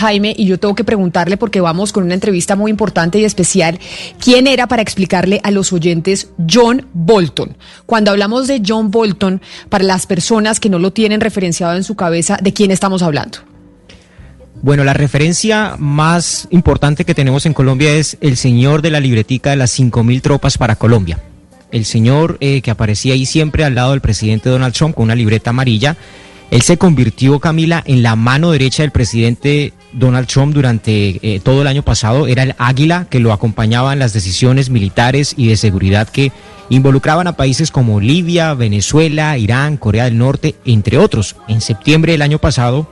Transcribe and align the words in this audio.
Jaime, 0.00 0.34
y 0.36 0.46
yo 0.46 0.58
tengo 0.58 0.74
que 0.74 0.82
preguntarle 0.82 1.36
porque 1.36 1.60
vamos 1.60 1.92
con 1.92 2.04
una 2.04 2.14
entrevista 2.14 2.56
muy 2.56 2.70
importante 2.70 3.18
y 3.18 3.24
especial, 3.24 3.78
¿quién 4.18 4.46
era 4.46 4.66
para 4.66 4.80
explicarle 4.80 5.40
a 5.44 5.50
los 5.50 5.72
oyentes 5.72 6.30
John 6.50 6.86
Bolton? 6.94 7.56
Cuando 7.84 8.10
hablamos 8.10 8.48
de 8.48 8.62
John 8.66 8.90
Bolton, 8.90 9.42
para 9.68 9.84
las 9.84 10.06
personas 10.06 10.58
que 10.58 10.70
no 10.70 10.78
lo 10.78 10.92
tienen 10.92 11.20
referenciado 11.20 11.76
en 11.76 11.84
su 11.84 11.96
cabeza, 11.96 12.38
¿de 12.40 12.52
quién 12.54 12.70
estamos 12.70 13.02
hablando? 13.02 13.38
Bueno, 14.62 14.84
la 14.84 14.94
referencia 14.94 15.76
más 15.78 16.48
importante 16.50 17.04
que 17.04 17.14
tenemos 17.14 17.44
en 17.44 17.52
Colombia 17.52 17.92
es 17.92 18.16
el 18.22 18.36
señor 18.38 18.80
de 18.82 18.90
la 18.90 19.00
libretica 19.00 19.50
de 19.50 19.56
las 19.56 19.78
5.000 19.78 20.22
tropas 20.22 20.56
para 20.56 20.76
Colombia. 20.76 21.18
El 21.72 21.84
señor 21.84 22.38
eh, 22.40 22.62
que 22.62 22.70
aparecía 22.70 23.14
ahí 23.14 23.26
siempre 23.26 23.64
al 23.64 23.74
lado 23.74 23.90
del 23.90 24.00
presidente 24.00 24.48
Donald 24.48 24.74
Trump 24.74 24.94
con 24.94 25.04
una 25.04 25.14
libreta 25.14 25.50
amarilla 25.50 25.96
él 26.50 26.62
se 26.62 26.78
convirtió, 26.78 27.38
Camila, 27.38 27.82
en 27.86 28.02
la 28.02 28.16
mano 28.16 28.50
derecha 28.50 28.82
del 28.82 28.90
presidente 28.90 29.72
Donald 29.92 30.26
Trump 30.26 30.54
durante 30.54 31.18
eh, 31.22 31.40
todo 31.40 31.62
el 31.62 31.68
año 31.68 31.82
pasado. 31.82 32.26
Era 32.26 32.42
el 32.42 32.54
águila 32.58 33.06
que 33.10 33.20
lo 33.20 33.32
acompañaba 33.32 33.92
en 33.92 33.98
las 33.98 34.12
decisiones 34.12 34.70
militares 34.70 35.34
y 35.36 35.48
de 35.48 35.56
seguridad 35.56 36.08
que 36.08 36.32
involucraban 36.68 37.26
a 37.26 37.36
países 37.36 37.70
como 37.70 38.00
Libia, 38.00 38.54
Venezuela, 38.54 39.36
Irán, 39.36 39.76
Corea 39.76 40.04
del 40.04 40.18
Norte, 40.18 40.54
entre 40.64 40.98
otros. 40.98 41.36
En 41.48 41.60
septiembre 41.60 42.12
del 42.12 42.22
año 42.22 42.38
pasado 42.38 42.88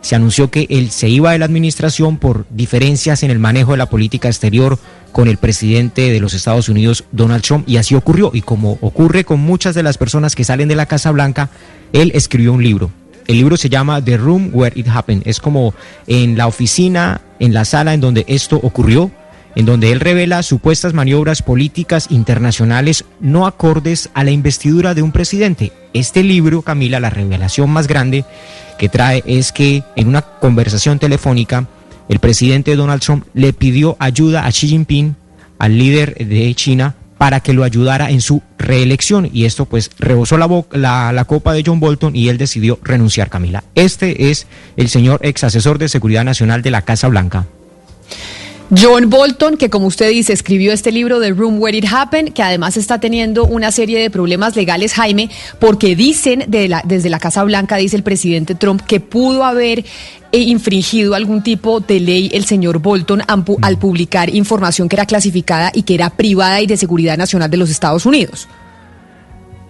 se 0.00 0.14
anunció 0.14 0.50
que 0.50 0.66
él 0.70 0.90
se 0.90 1.08
iba 1.08 1.32
de 1.32 1.38
la 1.38 1.46
administración 1.46 2.18
por 2.18 2.46
diferencias 2.50 3.24
en 3.24 3.30
el 3.30 3.40
manejo 3.40 3.72
de 3.72 3.78
la 3.78 3.90
política 3.90 4.28
exterior 4.28 4.78
con 5.10 5.28
el 5.28 5.36
presidente 5.38 6.12
de 6.12 6.20
los 6.20 6.34
Estados 6.34 6.68
Unidos, 6.68 7.04
Donald 7.10 7.42
Trump, 7.42 7.68
y 7.68 7.78
así 7.78 7.94
ocurrió. 7.94 8.30
Y 8.32 8.42
como 8.42 8.78
ocurre 8.82 9.24
con 9.24 9.40
muchas 9.40 9.74
de 9.74 9.82
las 9.82 9.98
personas 9.98 10.36
que 10.36 10.44
salen 10.44 10.68
de 10.68 10.76
la 10.76 10.86
Casa 10.86 11.10
Blanca, 11.10 11.50
él 11.92 12.12
escribió 12.14 12.52
un 12.52 12.62
libro. 12.62 12.90
El 13.26 13.36
libro 13.36 13.56
se 13.56 13.68
llama 13.68 14.02
The 14.04 14.16
Room 14.16 14.50
Where 14.52 14.78
It 14.78 14.88
Happened. 14.88 15.22
Es 15.26 15.40
como 15.40 15.74
en 16.06 16.36
la 16.36 16.46
oficina, 16.46 17.20
en 17.40 17.52
la 17.52 17.64
sala 17.64 17.94
en 17.94 18.00
donde 18.00 18.24
esto 18.28 18.56
ocurrió, 18.62 19.10
en 19.56 19.66
donde 19.66 19.90
él 19.90 20.00
revela 20.00 20.42
supuestas 20.42 20.92
maniobras 20.92 21.42
políticas 21.42 22.08
internacionales 22.10 23.04
no 23.20 23.46
acordes 23.46 24.10
a 24.14 24.22
la 24.22 24.30
investidura 24.30 24.94
de 24.94 25.02
un 25.02 25.12
presidente. 25.12 25.72
Este 25.92 26.22
libro, 26.22 26.62
Camila, 26.62 27.00
la 27.00 27.10
revelación 27.10 27.70
más 27.70 27.88
grande 27.88 28.24
que 28.78 28.90
trae 28.90 29.24
es 29.26 29.52
que 29.52 29.82
en 29.96 30.08
una 30.08 30.20
conversación 30.20 30.98
telefónica, 30.98 31.66
el 32.08 32.18
presidente 32.18 32.76
Donald 32.76 33.00
Trump 33.00 33.24
le 33.34 33.52
pidió 33.52 33.96
ayuda 33.98 34.46
a 34.46 34.52
Xi 34.52 34.68
Jinping, 34.68 35.16
al 35.58 35.78
líder 35.78 36.14
de 36.14 36.54
China, 36.54 36.94
para 37.18 37.40
que 37.40 37.52
lo 37.52 37.64
ayudara 37.64 38.10
en 38.10 38.20
su 38.20 38.42
reelección 38.58 39.28
y 39.32 39.44
esto 39.44 39.64
pues 39.64 39.90
rebosó 39.98 40.36
la, 40.36 41.12
la, 41.12 41.24
copa 41.24 41.52
de 41.52 41.62
John 41.64 41.80
Bolton 41.80 42.14
y 42.14 42.28
él 42.28 42.38
decidió 42.38 42.78
renunciar, 42.82 43.30
Camila. 43.30 43.64
Este 43.74 44.30
es 44.30 44.46
el 44.76 44.88
señor 44.88 45.20
ex 45.22 45.44
asesor 45.44 45.78
de 45.78 45.88
Seguridad 45.88 46.24
Nacional 46.24 46.62
de 46.62 46.70
la 46.70 46.82
Casa 46.82 47.08
Blanca. 47.08 47.46
John 48.74 49.10
Bolton, 49.10 49.56
que 49.56 49.70
como 49.70 49.86
usted 49.86 50.10
dice, 50.10 50.32
escribió 50.32 50.72
este 50.72 50.90
libro 50.90 51.20
The 51.20 51.30
Room 51.30 51.60
Where 51.60 51.78
It 51.78 51.86
Happened, 51.88 52.32
que 52.32 52.42
además 52.42 52.76
está 52.76 52.98
teniendo 52.98 53.44
una 53.44 53.70
serie 53.70 54.00
de 54.00 54.10
problemas 54.10 54.56
legales, 54.56 54.92
Jaime, 54.94 55.30
porque 55.60 55.94
dicen 55.94 56.44
de 56.48 56.74
desde 56.84 57.08
la 57.08 57.20
Casa 57.20 57.44
Blanca, 57.44 57.76
dice 57.76 57.96
el 57.96 58.02
presidente 58.02 58.56
Trump, 58.56 58.82
que 58.82 58.98
pudo 58.98 59.44
haber 59.44 59.84
eh, 60.32 60.38
infringido 60.38 61.14
algún 61.14 61.44
tipo 61.44 61.78
de 61.78 62.00
ley 62.00 62.28
el 62.32 62.44
señor 62.44 62.80
Bolton 62.80 63.22
al 63.62 63.78
publicar 63.78 64.34
información 64.34 64.88
que 64.88 64.96
era 64.96 65.06
clasificada 65.06 65.70
y 65.72 65.82
que 65.82 65.94
era 65.94 66.10
privada 66.10 66.60
y 66.60 66.66
de 66.66 66.76
seguridad 66.76 67.16
nacional 67.16 67.48
de 67.48 67.58
los 67.58 67.70
Estados 67.70 68.04
Unidos. 68.04 68.48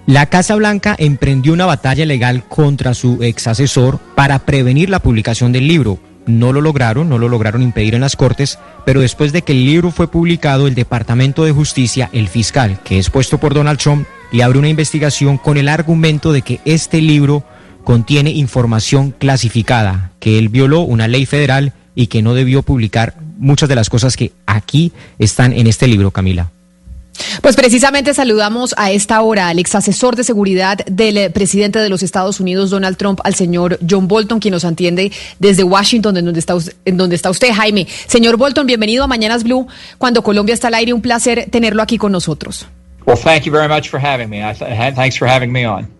La 0.07 0.27
Casa 0.27 0.55
Blanca 0.55 0.95
emprendió 0.99 1.53
una 1.53 1.67
batalla 1.67 2.07
legal 2.07 2.45
contra 2.45 2.95
su 2.95 3.23
ex 3.23 3.47
asesor 3.47 3.99
para 4.15 4.39
prevenir 4.39 4.89
la 4.89 5.01
publicación 5.01 5.53
del 5.53 5.69
libro 5.69 5.99
no 6.27 6.53
lo 6.53 6.61
lograron, 6.61 7.09
no 7.09 7.19
lo 7.19 7.29
lograron 7.29 7.63
impedir 7.63 7.95
en 7.95 8.01
las 8.03 8.17
Cortes, 8.17 8.59
pero 8.85 9.01
después 9.01 9.33
de 9.33 9.43
que 9.43 9.53
el 9.53 9.65
libro 9.65 9.91
fue 9.91 10.11
publicado, 10.11 10.67
el 10.67 10.75
Departamento 10.75 11.45
de 11.45 11.53
Justicia, 11.53 12.11
el 12.13 12.29
fiscal, 12.29 12.79
que 12.85 12.99
es 12.99 13.11
puesto 13.11 13.39
por 13.39 13.55
Donald 13.55 13.79
Trump, 13.79 14.07
le 14.33 14.43
abre 14.43 14.59
una 14.59 14.69
investigación 14.69 15.39
con 15.39 15.57
el 15.57 15.69
argumento 15.69 16.33
de 16.33 16.43
que 16.43 16.61
este 16.65 17.01
libro 17.01 17.45
contiene 17.85 18.31
información 18.31 19.13
clasificada, 19.17 20.11
que 20.19 20.39
él 20.39 20.49
violó 20.49 20.81
una 20.81 21.07
ley 21.07 21.25
federal 21.25 21.73
y 21.95 22.09
que 22.09 22.23
no 22.23 22.35
debió 22.35 22.63
publicar 22.63 23.15
muchas 23.39 23.69
de 23.69 23.77
las 23.77 23.89
cosas 23.89 24.17
que 24.17 24.33
aquí 24.47 24.93
están 25.19 25.53
en 25.53 25.67
este 25.67 25.87
libro, 25.87 26.11
Camila. 26.11 26.51
Pues 27.43 27.57
precisamente 27.57 28.15
saludamos 28.15 28.75
a 28.77 28.91
esta 28.91 29.21
hora 29.23 29.49
al 29.49 29.59
ex 29.59 29.75
asesor 29.75 30.17
de 30.17 30.25
seguridad 30.25 30.79
del 30.87 31.17
eh, 31.17 31.31
presidente 31.31 31.79
de 31.79 31.89
los 31.89 32.03
Estados 32.03 32.41
Unidos, 32.41 32.71
Donald 32.71 32.97
Trump, 32.97 33.21
al 33.25 33.35
señor 33.35 33.79
John 33.89 34.09
Bolton, 34.09 34.41
quien 34.41 34.53
nos 34.53 34.65
atiende 34.65 35.13
desde 35.39 35.65
Washington, 35.65 36.17
en 36.17 36.25
donde 36.25 36.41
está, 36.41 36.57
en 36.85 36.97
donde 36.97 37.17
está 37.17 37.31
usted, 37.31 37.53
Jaime. 37.53 37.87
Señor 38.07 38.37
Bolton, 38.37 38.67
bienvenido 38.67 39.05
a 39.05 39.07
Mañanas 39.07 39.45
Blue. 39.45 39.67
Cuando 39.99 40.23
Colombia 40.23 40.55
está 40.55 40.69
al 40.69 40.75
aire, 40.75 40.93
un 40.93 41.03
placer 41.03 41.49
tenerlo 41.51 41.83
aquí 41.83 41.99
con 41.99 42.13
nosotros. 42.13 42.67
Well, 43.07 43.17
thank 43.17 43.45
you 43.45 43.53
very 43.53 43.69
much 43.69 43.89
for 43.89 44.01
having 44.01 44.29
me. 44.29 44.41
Thanks 44.95 45.17
for 45.17 45.29
having 45.29 45.53
me 45.53 45.65
on. 45.67 45.96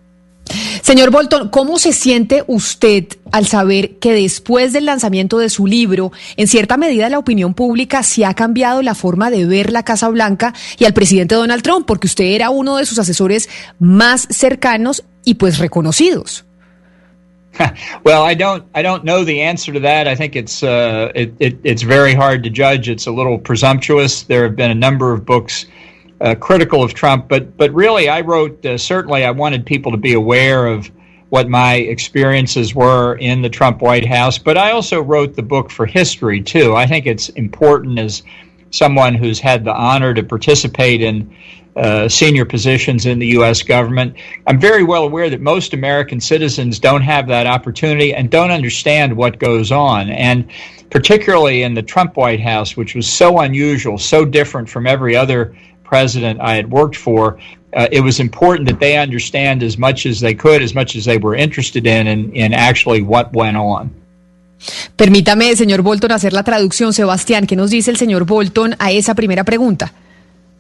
Señor 0.83 1.11
Bolton, 1.11 1.49
¿cómo 1.49 1.79
se 1.79 1.93
siente 1.93 2.45
usted 2.47 3.07
al 3.33 3.47
saber 3.47 3.99
que 3.99 4.13
después 4.13 4.73
del 4.73 4.87
lanzamiento 4.87 5.39
de 5.39 5.51
su 5.51 5.67
libro, 5.67 6.13
en 6.37 6.47
cierta 6.47 6.77
medida 6.77 7.09
la 7.09 7.19
opinión 7.19 7.55
pública 7.55 8.03
se 8.03 8.25
ha 8.25 8.35
cambiado 8.35 8.83
la 8.83 8.95
forma 8.95 9.31
de 9.31 9.47
ver 9.47 9.73
la 9.73 9.83
Casa 9.83 10.09
Blanca 10.09 10.55
y 10.79 10.85
al 10.85 10.95
presidente 10.95 11.35
Donald 11.35 11.63
Trump? 11.63 11.87
Porque 11.87 12.07
usted 12.07 12.27
era 12.27 12.51
uno 12.51 12.77
de 12.77 12.87
sus 12.87 12.99
asesores 12.99 13.49
más 13.79 14.29
cercanos 14.31 15.05
y 15.25 15.35
pues 15.35 15.59
reconocidos. 15.59 16.45
well, 18.05 18.23
I 18.23 18.35
don't, 18.35 18.65
I 18.75 18.83
don't 18.83 19.03
know 19.03 19.25
the 19.25 19.43
answer 19.43 19.73
to 19.73 19.81
that. 19.81 20.07
I 20.07 20.15
think 20.15 20.37
it's, 20.37 20.63
uh, 20.63 21.11
it, 21.15 21.35
it, 21.41 21.59
it's 21.65 21.83
very 21.83 22.15
hard 22.15 22.43
to 22.45 22.51
judge. 22.51 22.89
It's 22.89 23.07
a 23.07 23.11
little 23.11 23.39
presumptuous. 23.39 24.25
There 24.25 24.43
have 24.45 24.57
been 24.57 24.71
a 24.71 24.75
number 24.75 25.13
of 25.13 25.25
books 25.25 25.67
uh, 26.21 26.35
critical 26.35 26.83
of 26.83 26.95
Trump, 26.95 27.29
but 27.29 27.57
but 27.57 27.73
really, 27.73 28.09
I 28.09 28.21
wrote 28.23 28.65
uh, 28.65 28.79
certainly 28.79 29.25
I 29.25 29.31
wanted 29.31 29.67
people 29.67 29.93
to 29.93 29.99
be 29.99 30.15
aware 30.15 30.67
of 30.67 30.91
what 31.29 31.49
my 31.49 31.75
experiences 31.75 32.75
were 32.75 33.17
in 33.17 33.43
the 33.43 33.49
Trump 33.49 33.83
White 33.83 34.07
House, 34.07 34.39
but 34.39 34.57
I 34.57 34.71
also 34.71 35.03
wrote 35.03 35.35
the 35.35 35.43
book 35.43 35.71
for 35.71 35.85
history 35.85 36.41
too. 36.41 36.75
I 36.75 36.87
think 36.87 37.07
it's 37.07 37.29
important 37.31 37.99
as 37.99 38.23
someone 38.71 39.15
who's 39.15 39.41
had 39.41 39.65
the 39.65 39.75
honor 39.75 40.15
to 40.15 40.23
participate 40.23 41.03
in 41.03 41.35
uh, 41.77 42.09
senior 42.09 42.45
positions 42.45 43.05
in 43.05 43.19
the 43.19 43.27
U.S. 43.29 43.63
government. 43.63 44.17
I'm 44.47 44.59
very 44.59 44.83
well 44.83 45.05
aware 45.05 45.29
that 45.29 45.41
most 45.41 45.75
American 45.75 46.21
citizens 46.21 46.79
don't 46.79 47.03
have 47.03 47.27
that 47.29 47.47
opportunity 47.47 48.15
and 48.15 48.31
don't 48.31 48.51
understand 48.51 49.15
what 49.15 49.39
goes 49.39 49.71
on. 49.71 50.09
And 50.09 50.51
particularly 50.91 51.65
in 51.65 51.75
the 51.75 51.83
Trump 51.83 52.17
White 52.17 52.41
House, 52.41 52.77
which 52.77 52.95
was 52.95 53.07
so 53.07 53.41
unusual, 53.41 53.99
so 53.99 54.25
different 54.25 54.71
from 54.71 54.87
every 54.87 55.15
other 55.15 55.55
president 55.87 56.41
I 56.41 56.57
had 56.57 56.71
worked 56.71 56.97
for, 56.97 57.39
uh, 57.77 57.89
it 57.93 58.01
was 58.01 58.21
important 58.21 58.69
that 58.69 58.81
they 58.81 58.97
understand 58.97 59.63
as 59.63 59.79
much 59.79 60.07
as 60.07 60.21
they 60.21 60.35
could, 60.35 60.63
as 60.63 60.75
much 60.75 60.97
as 60.97 61.05
they 61.05 61.19
were 61.19 61.35
interested 61.35 61.87
in, 61.87 62.07
in, 62.07 62.33
in 62.35 62.53
actually 62.53 63.03
what 63.03 63.33
went 63.33 63.57
on. 63.57 63.91
Permítame, 64.97 65.55
señor 65.55 65.83
Bolton, 65.83 66.13
hacer 66.13 66.33
la 66.33 66.43
traducción. 66.43 66.93
Sebastián, 66.93 67.47
¿qué 67.47 67.57
nos 67.57 67.71
dice 67.71 67.91
el 67.91 67.97
señor 67.97 68.25
Bolton 68.25 68.75
a 68.79 68.91
esa 68.91 69.15
primera 69.15 69.45
pregunta? 69.45 69.93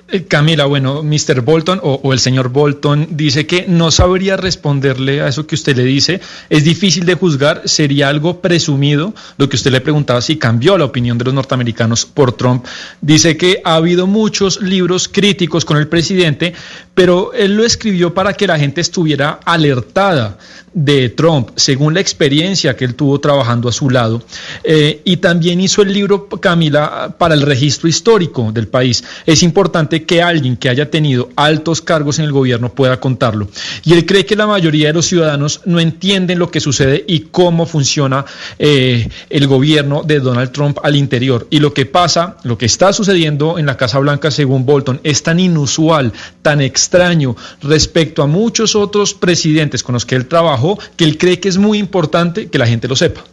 Eh, 0.08 0.24
Camila, 0.24 0.66
bueno, 0.66 1.02
Mr. 1.02 1.40
Bolton 1.40 1.80
o, 1.82 2.12
el 2.12 2.20
señor 2.20 2.50
Bolton 2.50 3.08
dice 3.10 3.44
que 3.44 3.64
no 3.66 3.90
sabría 3.90 4.36
responderle 4.36 5.20
a 5.20 5.28
eso 5.28 5.48
que 5.48 5.56
usted 5.56 5.76
le 5.76 5.82
dice. 5.82 6.20
Es 6.48 6.62
difícil 6.62 7.04
de 7.04 7.14
juzgar, 7.14 7.62
sería 7.64 8.08
algo 8.08 8.40
presumido. 8.40 9.14
Lo 9.36 9.48
que 9.48 9.56
usted 9.56 9.72
le 9.72 9.80
preguntaba 9.80 10.20
si 10.20 10.36
cambió 10.36 10.78
la 10.78 10.84
opinión 10.84 11.18
de 11.18 11.24
los 11.24 11.34
norteamericanos 11.34 12.06
por 12.06 12.32
Trump. 12.32 12.64
Dice 13.00 13.36
que 13.36 13.60
ha 13.64 13.74
habido 13.74 14.06
muchos 14.06 14.60
libros 14.60 15.08
críticos 15.08 15.64
con 15.64 15.76
el 15.76 15.88
presidente, 15.88 16.54
pero 16.94 17.32
él 17.32 17.56
lo 17.56 17.64
escribió 17.64 18.14
para 18.14 18.34
que 18.34 18.46
la 18.46 18.58
gente 18.58 18.80
estuviera 18.80 19.40
alertada 19.44 20.38
de 20.72 21.08
Trump, 21.08 21.50
según 21.56 21.94
la 21.94 22.00
experiencia 22.00 22.76
que 22.76 22.84
él 22.84 22.94
tuvo 22.94 23.18
trabajando 23.18 23.68
a 23.68 23.72
su 23.72 23.88
lado. 23.88 24.22
Eh, 24.62 25.00
y 25.04 25.16
también 25.16 25.58
hizo 25.60 25.80
el 25.80 25.92
libro, 25.92 26.28
Camila, 26.28 27.14
para 27.18 27.34
el 27.34 27.40
registro 27.40 27.88
histórico 27.88 28.52
del 28.52 28.68
país. 28.68 29.02
Es 29.24 29.42
importante 29.42 29.95
que 30.04 30.22
alguien 30.22 30.56
que 30.56 30.68
haya 30.68 30.90
tenido 30.90 31.30
altos 31.36 31.80
cargos 31.80 32.18
en 32.18 32.26
el 32.26 32.32
gobierno 32.32 32.72
pueda 32.72 33.00
contarlo. 33.00 33.48
Y 33.84 33.92
él 33.92 34.06
cree 34.06 34.26
que 34.26 34.36
la 34.36 34.46
mayoría 34.46 34.88
de 34.88 34.92
los 34.94 35.06
ciudadanos 35.06 35.62
no 35.64 35.80
entienden 35.80 36.38
lo 36.38 36.50
que 36.50 36.60
sucede 36.60 37.04
y 37.06 37.20
cómo 37.30 37.66
funciona 37.66 38.24
eh, 38.58 39.08
el 39.30 39.46
gobierno 39.46 40.02
de 40.02 40.20
Donald 40.20 40.52
Trump 40.52 40.78
al 40.82 40.96
interior. 40.96 41.46
Y 41.50 41.60
lo 41.60 41.72
que 41.72 41.86
pasa, 41.86 42.36
lo 42.42 42.58
que 42.58 42.66
está 42.66 42.92
sucediendo 42.92 43.58
en 43.58 43.66
la 43.66 43.76
Casa 43.76 43.98
Blanca, 43.98 44.30
según 44.30 44.66
Bolton, 44.66 45.00
es 45.04 45.22
tan 45.22 45.40
inusual, 45.40 46.12
tan 46.42 46.60
extraño 46.60 47.36
respecto 47.62 48.22
a 48.22 48.26
muchos 48.26 48.74
otros 48.74 49.14
presidentes 49.14 49.82
con 49.82 49.94
los 49.94 50.04
que 50.04 50.16
él 50.16 50.26
trabajó, 50.26 50.78
que 50.96 51.04
él 51.04 51.18
cree 51.18 51.40
que 51.40 51.48
es 51.48 51.58
muy 51.58 51.78
importante 51.78 52.48
que 52.48 52.58
la 52.58 52.66
gente 52.66 52.88
lo 52.88 52.96
sepa. 52.96 53.24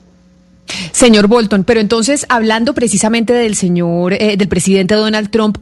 Señor 0.91 1.27
Bolton, 1.27 1.63
pero 1.63 1.79
entonces 1.79 2.25
hablando 2.29 2.73
precisamente 2.73 3.33
del 3.33 3.55
señor, 3.55 4.13
eh, 4.13 4.37
del 4.37 4.47
presidente 4.47 4.95
Donald 4.95 5.29
Trump, 5.29 5.57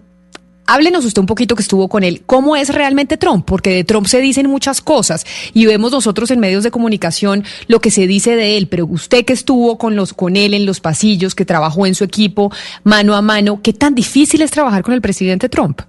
Háblenos 0.67 1.03
usted 1.03 1.19
un 1.19 1.25
poquito 1.25 1.55
que 1.55 1.63
estuvo 1.63 1.89
con 1.89 2.03
él. 2.03 2.21
¿Cómo 2.25 2.55
es 2.55 2.73
realmente 2.73 3.17
Trump? 3.17 3.45
Porque 3.45 3.71
de 3.71 3.83
Trump 3.83 4.07
se 4.07 4.21
dicen 4.21 4.47
muchas 4.47 4.79
cosas 4.79 5.25
y 5.53 5.65
vemos 5.65 5.91
nosotros 5.91 6.31
en 6.31 6.39
medios 6.39 6.63
de 6.63 6.71
comunicación 6.71 7.43
lo 7.67 7.79
que 7.81 7.91
se 7.91 8.07
dice 8.07 8.35
de 8.35 8.57
él. 8.57 8.67
Pero 8.67 8.85
usted 8.85 9.25
que 9.25 9.33
estuvo 9.33 9.77
con 9.77 9.95
los 9.95 10.13
con 10.13 10.35
él 10.37 10.53
en 10.53 10.65
los 10.65 10.79
pasillos, 10.79 11.35
que 11.35 11.45
trabajó 11.45 11.85
en 11.85 11.95
su 11.95 12.03
equipo 12.03 12.51
mano 12.83 13.15
a 13.15 13.21
mano, 13.21 13.59
¿qué 13.61 13.73
tan 13.73 13.95
difícil 13.95 14.41
es 14.41 14.51
trabajar 14.51 14.83
con 14.83 14.93
el 14.93 15.01
presidente 15.01 15.49
Trump? 15.49 15.81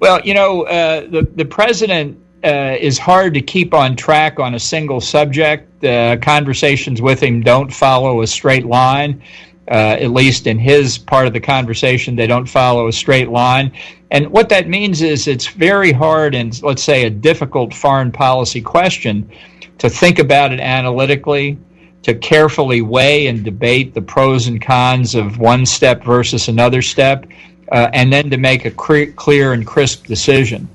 Well, 0.00 0.20
you 0.24 0.34
know, 0.34 0.62
uh, 0.62 1.08
the 1.10 1.26
the 1.36 1.44
president 1.44 2.16
uh, 2.44 2.76
is 2.80 2.98
hard 2.98 3.34
to 3.34 3.40
keep 3.40 3.74
on 3.74 3.96
track 3.96 4.38
on 4.38 4.54
a 4.54 4.58
single 4.58 5.00
subject. 5.00 5.84
Uh, 5.84 6.16
conversations 6.16 7.00
with 7.00 7.20
him 7.22 7.42
don't 7.42 7.72
follow 7.72 8.22
a 8.22 8.26
straight 8.26 8.66
line. 8.66 9.22
Uh, 9.70 9.98
at 10.00 10.10
least 10.12 10.46
in 10.46 10.58
his 10.58 10.96
part 10.96 11.26
of 11.26 11.34
the 11.34 11.40
conversation, 11.40 12.16
they 12.16 12.26
don't 12.26 12.48
follow 12.48 12.88
a 12.88 12.92
straight 12.92 13.28
line. 13.28 13.70
And 14.10 14.28
what 14.28 14.48
that 14.48 14.68
means 14.68 15.02
is 15.02 15.28
it's 15.28 15.46
very 15.48 15.92
hard 15.92 16.34
and 16.34 16.60
let's 16.62 16.82
say, 16.82 17.04
a 17.04 17.10
difficult 17.10 17.74
foreign 17.74 18.10
policy 18.10 18.60
question 18.60 19.30
to 19.78 19.90
think 19.90 20.18
about 20.18 20.52
it 20.52 20.60
analytically, 20.60 21.58
to 22.02 22.14
carefully 22.14 22.80
weigh 22.80 23.26
and 23.26 23.44
debate 23.44 23.94
the 23.94 24.02
pros 24.02 24.46
and 24.46 24.62
cons 24.62 25.14
of 25.14 25.38
one 25.38 25.66
step 25.66 26.02
versus 26.02 26.48
another 26.48 26.80
step, 26.80 27.26
uh, 27.70 27.90
and 27.92 28.12
then 28.12 28.30
to 28.30 28.38
make 28.38 28.64
a 28.64 28.70
clear 28.70 29.52
and 29.52 29.66
crisp 29.66 30.06
decision. 30.06 30.68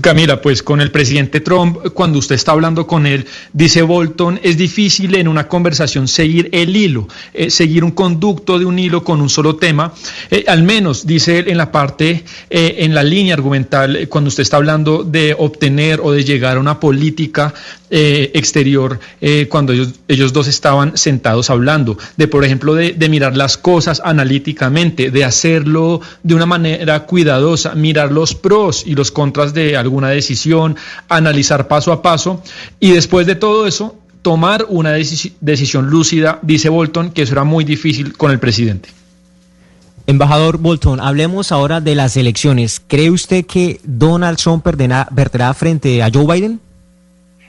Camila, 0.00 0.40
pues 0.40 0.62
con 0.62 0.80
el 0.80 0.90
presidente 0.90 1.40
Trump, 1.40 1.78
cuando 1.94 2.18
usted 2.18 2.34
está 2.34 2.52
hablando 2.52 2.86
con 2.86 3.06
él, 3.06 3.26
dice 3.52 3.82
Bolton, 3.82 4.40
es 4.42 4.56
difícil 4.56 5.14
en 5.14 5.28
una 5.28 5.48
conversación 5.48 6.08
seguir 6.08 6.48
el 6.52 6.74
hilo, 6.74 7.08
eh, 7.32 7.50
seguir 7.50 7.84
un 7.84 7.92
conducto 7.92 8.58
de 8.58 8.64
un 8.64 8.78
hilo 8.78 9.04
con 9.04 9.20
un 9.20 9.28
solo 9.28 9.56
tema. 9.56 9.92
Eh, 10.30 10.44
al 10.48 10.62
menos, 10.62 11.06
dice 11.06 11.38
él, 11.38 11.48
en 11.48 11.58
la 11.58 11.70
parte, 11.70 12.24
eh, 12.50 12.76
en 12.78 12.94
la 12.94 13.02
línea 13.02 13.34
argumental, 13.34 14.08
cuando 14.08 14.28
usted 14.28 14.42
está 14.42 14.56
hablando 14.56 15.04
de 15.04 15.34
obtener 15.38 16.00
o 16.02 16.12
de 16.12 16.24
llegar 16.24 16.56
a 16.56 16.60
una 16.60 16.80
política 16.80 17.52
exterior, 17.96 18.98
cuando 19.48 19.72
ellos, 19.72 19.90
ellos, 20.08 20.32
dos 20.32 20.48
estaban 20.48 20.96
sentados 20.96 21.48
hablando, 21.48 21.96
de, 22.16 22.26
por 22.26 22.44
ejemplo, 22.44 22.74
de, 22.74 22.92
de 22.92 23.08
mirar 23.08 23.36
las 23.36 23.56
cosas 23.56 24.02
analíticamente, 24.04 25.12
de 25.12 25.24
hacerlo 25.24 26.00
de 26.24 26.34
una 26.34 26.44
manera 26.44 27.06
cuidadosa, 27.06 27.76
mirar 27.76 28.10
los 28.10 28.34
pros 28.34 28.82
y 28.84 28.96
los 28.96 29.12
contras 29.12 29.53
de 29.54 29.76
alguna 29.76 30.08
decisión, 30.08 30.76
analizar 31.08 31.68
paso 31.68 31.92
a 31.92 32.02
paso 32.02 32.42
y 32.80 32.90
después 32.90 33.26
de 33.26 33.36
todo 33.36 33.66
eso 33.66 33.96
tomar 34.22 34.66
una 34.68 34.92
decisión 34.92 35.90
lúcida, 35.90 36.38
dice 36.42 36.68
Bolton, 36.68 37.10
que 37.10 37.22
eso 37.22 37.32
era 37.32 37.44
muy 37.44 37.64
difícil 37.64 38.16
con 38.16 38.30
el 38.30 38.38
presidente. 38.40 38.88
Embajador 40.06 40.58
Bolton, 40.58 41.00
hablemos 41.00 41.52
ahora 41.52 41.80
de 41.80 41.94
las 41.94 42.16
elecciones. 42.16 42.82
¿Cree 42.86 43.10
usted 43.10 43.46
que 43.46 43.80
Donald 43.84 44.38
Trump 44.38 44.62
perderá 44.64 45.54
frente 45.54 46.02
a 46.02 46.10
Joe 46.12 46.26
Biden? 46.26 46.60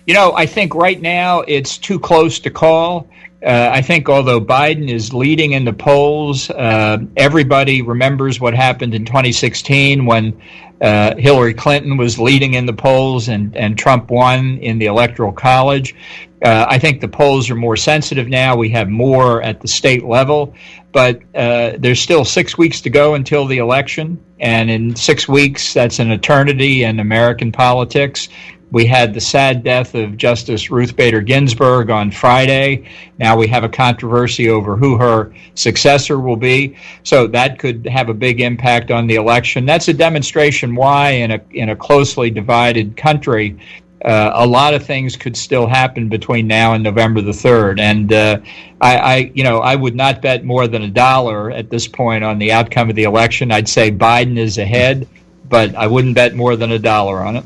You 0.06 0.14
know, 0.14 0.34
I 0.34 0.46
think 0.46 0.76
right 0.76 1.02
now 1.02 1.42
it's 1.42 1.78
too 1.78 2.00
close 2.00 2.40
to 2.40 2.52
call. 2.52 3.08
Uh, 3.44 3.70
I 3.72 3.82
think 3.82 4.08
although 4.08 4.40
Biden 4.40 4.90
is 4.90 5.14
leading 5.14 5.54
in 5.54 5.66
the 5.66 5.74
polls, 5.74 6.50
uh, 6.52 6.98
everybody 7.18 7.82
remembers 7.82 8.40
what 8.40 8.54
happened 8.54 8.94
in 8.94 9.06
2016 9.06 10.06
when 10.06 10.40
uh, 10.82 11.16
Hillary 11.16 11.54
Clinton 11.54 11.98
was 11.98 12.20
leading 12.20 12.56
in 12.56 12.66
the 12.66 12.74
polls 12.74 13.30
and, 13.30 13.56
and 13.56 13.78
Trump 13.78 14.10
won 14.10 14.58
in 14.60 14.78
the 14.78 14.88
Electoral 14.88 15.32
College. 15.32 15.96
Uh, 16.44 16.66
I 16.70 16.78
think 16.78 17.02
the 17.02 17.08
polls 17.08 17.50
are 17.50 17.56
more 17.56 17.78
sensitive 17.78 18.28
now. 18.28 18.56
We 18.56 18.70
have 18.70 18.90
more 18.90 19.42
at 19.42 19.62
the 19.62 19.68
state 19.68 20.04
level, 20.04 20.54
but 20.92 21.22
uh, 21.34 21.74
there's 21.80 22.00
still 22.00 22.26
six 22.26 22.58
weeks 22.58 22.82
to 22.82 22.90
go 22.90 23.16
until 23.16 23.46
the 23.48 23.58
election. 23.58 24.24
And 24.40 24.70
in 24.70 24.96
six 24.96 25.28
weeks, 25.28 25.74
that's 25.74 26.00
an 26.00 26.12
eternity 26.12 26.84
in 26.84 27.00
American 27.00 27.52
politics. 27.52 28.28
We 28.72 28.86
had 28.86 29.14
the 29.14 29.22
sad 29.22 29.64
death 29.64 29.94
of 29.96 30.18
Justice 30.18 30.72
Ruth 30.72 30.96
Bader 30.96 31.22
Ginsburg 31.22 31.90
on 31.90 32.12
Friday. 32.12 32.90
Now 33.20 33.38
we 33.38 33.48
have 33.48 33.64
a 33.64 33.70
controversy 33.70 34.50
over 34.50 34.76
who 34.76 34.98
her 34.98 35.34
successor 35.54 36.20
will 36.20 36.36
be. 36.36 36.76
So 37.04 37.28
that 37.28 37.60
could 37.60 37.86
have 37.86 38.10
a 38.10 38.14
big 38.14 38.42
impact 38.42 38.92
on 38.92 39.08
the 39.08 39.16
election. 39.16 39.66
That's 39.66 39.88
a 39.88 39.94
demonstration 39.94 40.76
why, 40.76 41.12
in 41.12 41.32
a, 41.32 41.42
in 41.52 41.70
a 41.70 41.76
closely 41.76 42.30
divided 42.32 42.98
country, 42.98 43.58
uh, 44.04 44.32
a 44.34 44.46
lot 44.46 44.74
of 44.74 44.84
things 44.84 45.16
could 45.16 45.38
still 45.38 45.68
happen 45.68 46.10
between 46.10 46.48
now 46.48 46.74
and 46.74 46.84
November 46.84 47.22
the 47.22 47.34
third. 47.34 47.80
And 47.80 48.12
uh, 48.12 48.40
I, 48.82 48.98
I, 48.98 49.32
you 49.34 49.44
know, 49.44 49.60
I 49.60 49.76
would 49.76 49.96
not 49.96 50.22
bet 50.22 50.44
more 50.44 50.68
than 50.68 50.82
a 50.84 50.90
dollar 50.90 51.50
at 51.52 51.70
this 51.70 51.88
point 51.88 52.24
on 52.24 52.40
the 52.40 52.52
outcome 52.52 52.90
of 52.90 52.96
the 52.96 53.04
election. 53.04 53.52
I'd 53.52 53.70
say 53.70 53.92
Biden 53.92 54.38
is 54.38 54.58
ahead, 54.58 55.08
but 55.50 55.74
I 55.76 55.88
wouldn't 55.88 56.16
bet 56.16 56.36
more 56.36 56.56
than 56.56 56.72
a 56.72 56.80
dollar 56.80 57.20
on 57.20 57.38
it. 57.38 57.46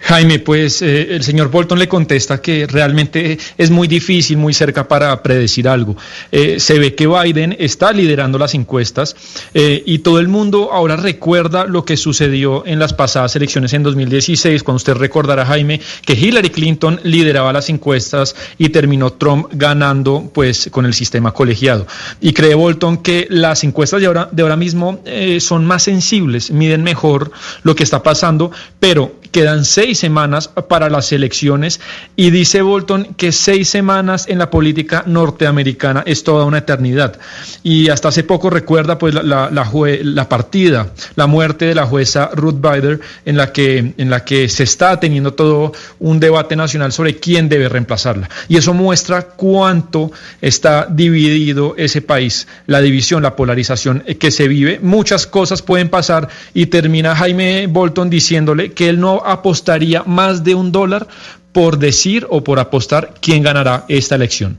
Jaime, 0.00 0.38
pues 0.38 0.82
eh, 0.82 1.14
el 1.14 1.22
señor 1.22 1.50
Bolton 1.50 1.78
le 1.78 1.88
contesta 1.88 2.40
que 2.40 2.66
realmente 2.66 3.38
es 3.56 3.70
muy 3.70 3.88
difícil, 3.88 4.36
muy 4.36 4.54
cerca 4.54 4.88
para 4.88 5.22
predecir 5.22 5.68
algo. 5.68 5.96
Eh, 6.30 6.58
se 6.60 6.78
ve 6.78 6.94
que 6.94 7.06
Biden 7.06 7.56
está 7.58 7.92
liderando 7.92 8.38
las 8.38 8.54
encuestas 8.54 9.16
eh, 9.54 9.82
y 9.86 9.98
todo 9.98 10.18
el 10.18 10.28
mundo 10.28 10.70
ahora 10.72 10.96
recuerda 10.96 11.64
lo 11.66 11.84
que 11.84 11.96
sucedió 11.96 12.66
en 12.66 12.78
las 12.78 12.92
pasadas 12.92 13.36
elecciones 13.36 13.72
en 13.72 13.82
2016, 13.82 14.62
cuando 14.62 14.76
usted 14.76 14.94
recordará, 14.94 15.46
Jaime, 15.46 15.80
que 16.04 16.14
Hillary 16.14 16.50
Clinton 16.50 17.00
lideraba 17.04 17.52
las 17.52 17.68
encuestas 17.68 18.34
y 18.58 18.70
terminó 18.70 19.12
Trump 19.12 19.48
ganando 19.52 20.30
pues 20.32 20.68
con 20.70 20.86
el 20.86 20.94
sistema 20.94 21.32
colegiado. 21.32 21.86
Y 22.20 22.32
cree 22.32 22.54
Bolton 22.54 22.98
que 22.98 23.26
las 23.30 23.64
encuestas 23.64 24.00
de 24.00 24.06
ahora, 24.06 24.28
de 24.32 24.42
ahora 24.42 24.56
mismo 24.56 25.00
son 25.38 25.64
más 25.64 25.84
sensibles, 25.84 26.50
miden 26.50 26.82
mejor 26.82 27.30
lo 27.62 27.74
que 27.74 27.82
está 27.82 28.02
pasando, 28.02 28.50
pero 28.80 29.22
quedan 29.32 29.61
seis 29.64 29.98
semanas 29.98 30.48
para 30.48 30.90
las 30.90 31.12
elecciones 31.12 31.80
y 32.16 32.30
dice 32.30 32.62
Bolton 32.62 33.14
que 33.16 33.32
seis 33.32 33.68
semanas 33.68 34.26
en 34.28 34.38
la 34.38 34.50
política 34.50 35.04
norteamericana 35.06 36.02
es 36.06 36.24
toda 36.24 36.44
una 36.44 36.58
eternidad. 36.58 37.18
Y 37.62 37.88
hasta 37.88 38.08
hace 38.08 38.24
poco 38.24 38.50
recuerda 38.50 38.98
pues 38.98 39.14
la, 39.14 39.50
la, 39.50 40.28
partida, 40.28 40.92
la 41.16 41.26
muerte 41.26 41.66
de 41.66 41.74
la 41.74 41.86
jueza 41.86 42.30
Ruth 42.34 42.60
Bader 42.60 43.00
en 43.24 43.36
la, 43.36 43.52
que, 43.52 43.94
en 43.96 44.10
la 44.10 44.24
que 44.24 44.48
se 44.48 44.64
está 44.64 44.98
teniendo 44.98 45.34
todo 45.34 45.72
un 45.98 46.20
debate 46.20 46.56
nacional 46.56 46.92
sobre 46.92 47.16
quién 47.16 47.48
debe 47.48 47.68
reemplazarla. 47.68 48.28
Y 48.48 48.56
eso 48.56 48.74
muestra 48.74 49.22
cuánto 49.22 50.10
está 50.40 50.86
dividido 50.88 51.74
ese 51.76 52.02
país, 52.02 52.46
la 52.66 52.80
división, 52.80 53.22
la 53.22 53.36
polarización 53.36 54.04
que 54.18 54.30
se 54.30 54.48
vive. 54.48 54.78
Muchas 54.82 55.26
cosas 55.26 55.62
pueden 55.62 55.88
pasar 55.88 56.28
y 56.54 56.66
termina 56.66 57.14
Jaime 57.14 57.66
Bolton 57.66 58.10
diciéndole 58.10 58.72
que 58.72 58.88
él 58.88 59.00
no 59.00 59.22
apostaría 59.52 60.02
más 60.04 60.42
de 60.42 60.54
un 60.54 60.72
dólar 60.72 61.06
por 61.52 61.78
decir 61.78 62.26
o 62.30 62.42
por 62.42 62.58
apostar 62.58 63.12
quién 63.20 63.42
ganará 63.42 63.84
esta 63.86 64.14
elección. 64.14 64.58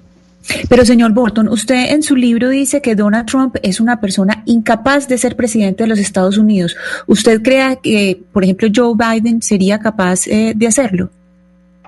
Pero 0.69 0.85
señor 0.85 1.13
Bolton, 1.13 1.47
usted 1.47 1.91
en 1.93 2.03
su 2.03 2.15
libro 2.15 2.49
dice 2.49 2.79
que 2.79 2.93
Donald 2.95 3.25
Trump 3.25 3.55
es 3.63 3.79
una 3.79 3.99
persona 3.99 4.43
incapaz 4.45 5.07
de 5.07 5.17
ser 5.17 5.35
presidente 5.35 5.83
de 5.83 5.89
los 5.89 5.97
Estados 5.97 6.37
Unidos. 6.37 6.75
¿Usted 7.07 7.41
cree 7.41 7.79
que, 7.81 8.19
por 8.31 8.43
ejemplo, 8.43 8.67
Joe 8.71 8.93
Biden 8.93 9.41
sería 9.41 9.79
capaz 9.79 10.27
eh, 10.27 10.53
de 10.55 10.67
hacerlo? 10.67 11.09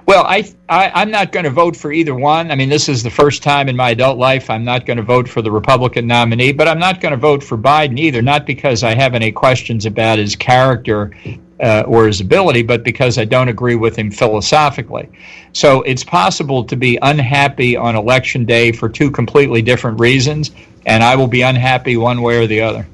Well, 0.07 0.23
I, 0.27 0.45
I 0.69 1.01
am 1.01 1.11
not 1.11 1.31
going 1.31 1.45
to 1.45 1.51
vote 1.51 1.75
for 1.75 1.91
either 1.91 2.15
one. 2.15 2.51
I 2.51 2.55
mean, 2.55 2.69
this 2.69 2.87
is 2.89 3.01
the 3.03 3.09
first 3.09 3.43
time 3.43 3.67
in 3.69 3.75
my 3.75 3.89
adult 3.89 4.17
life 4.17 4.51
I'm 4.51 4.63
not 4.63 4.85
going 4.85 4.97
to 4.97 5.03
vote 5.03 5.27
for 5.27 5.43
the 5.43 5.51
Republican 5.51 6.05
nominee, 6.07 6.53
but 6.53 6.67
I'm 6.67 6.79
not 6.79 7.01
going 7.01 7.11
to 7.11 7.19
vote 7.19 7.43
for 7.43 7.57
Biden 7.57 7.97
either. 7.97 8.21
Not 8.21 8.45
because 8.45 8.83
I 8.83 8.95
have 8.95 9.15
any 9.15 9.31
questions 9.31 9.85
about 9.85 10.19
his 10.19 10.35
character 10.35 11.11
uh, 11.59 11.83
or 11.87 12.07
his 12.07 12.21
ability, 12.21 12.63
but 12.63 12.83
because 12.83 13.17
I 13.17 13.25
don't 13.25 13.47
agree 13.47 13.75
with 13.75 13.95
him 13.95 14.11
philosophically. 14.11 15.09
So 15.53 15.81
it's 15.83 16.03
possible 16.03 16.63
to 16.65 16.75
be 16.75 16.97
unhappy 17.01 17.77
on 17.77 17.95
election 17.95 18.45
day 18.45 18.71
for 18.71 18.89
two 18.89 19.09
completely 19.11 19.61
different 19.61 19.99
reasons, 19.99 20.51
and 20.85 21.03
I 21.03 21.15
will 21.15 21.27
be 21.27 21.41
unhappy 21.41 21.97
one 21.97 22.21
way 22.21 22.37
or 22.37 22.47
the 22.47 22.61
other. 22.61 22.87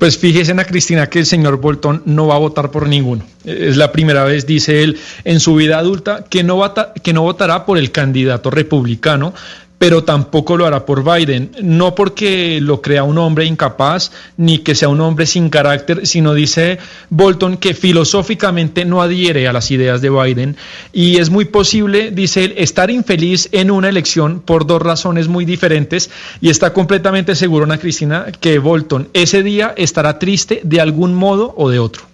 Pues 0.00 0.18
fíjese, 0.18 0.50
Ana 0.50 0.64
Cristina, 0.64 1.06
que 1.06 1.20
el 1.20 1.26
señor 1.26 1.60
Bolton 1.60 2.02
no 2.04 2.26
va 2.26 2.34
a 2.34 2.38
votar 2.38 2.72
por 2.72 2.88
ninguno. 2.88 3.24
Es 3.44 3.76
la 3.76 3.92
primera 3.92 4.24
vez, 4.24 4.44
dice 4.44 4.82
él, 4.82 4.98
en 5.22 5.38
su 5.38 5.54
vida 5.54 5.78
adulta 5.78 6.24
que 6.28 6.42
no, 6.42 6.56
vota, 6.56 6.92
que 7.00 7.12
no 7.12 7.22
votará 7.22 7.64
por 7.64 7.78
el 7.78 7.92
candidato 7.92 8.50
republicano, 8.50 9.34
pero 9.78 10.04
tampoco 10.04 10.56
lo 10.56 10.66
hará 10.66 10.84
por 10.84 11.04
Biden, 11.04 11.52
no 11.62 11.94
porque 11.94 12.60
lo 12.60 12.82
crea 12.82 13.04
un 13.04 13.18
hombre 13.18 13.44
incapaz 13.44 14.10
ni 14.36 14.58
que 14.58 14.74
sea 14.74 14.88
un 14.88 15.00
hombre 15.00 15.26
sin 15.26 15.50
carácter, 15.50 16.06
sino 16.06 16.34
dice 16.34 16.78
Bolton 17.10 17.56
que 17.56 17.74
filosóficamente 17.74 18.84
no 18.84 19.00
adhiere 19.00 19.46
a 19.46 19.52
las 19.52 19.70
ideas 19.70 20.00
de 20.00 20.10
Biden. 20.10 20.56
Y 20.92 21.18
es 21.18 21.30
muy 21.30 21.44
posible, 21.44 22.10
dice 22.10 22.44
él, 22.44 22.54
estar 22.56 22.90
infeliz 22.90 23.48
en 23.52 23.70
una 23.70 23.88
elección 23.88 24.40
por 24.40 24.66
dos 24.66 24.82
razones 24.82 25.28
muy 25.28 25.44
diferentes. 25.44 26.10
Y 26.40 26.50
está 26.50 26.72
completamente 26.72 27.36
seguro, 27.36 27.64
Ana 27.64 27.78
Cristina, 27.78 28.26
que 28.40 28.58
Bolton 28.58 29.08
ese 29.12 29.42
día 29.42 29.74
estará 29.76 30.18
triste 30.18 30.60
de 30.64 30.80
algún 30.80 31.14
modo 31.14 31.54
o 31.56 31.70
de 31.70 31.78
otro. 31.78 32.07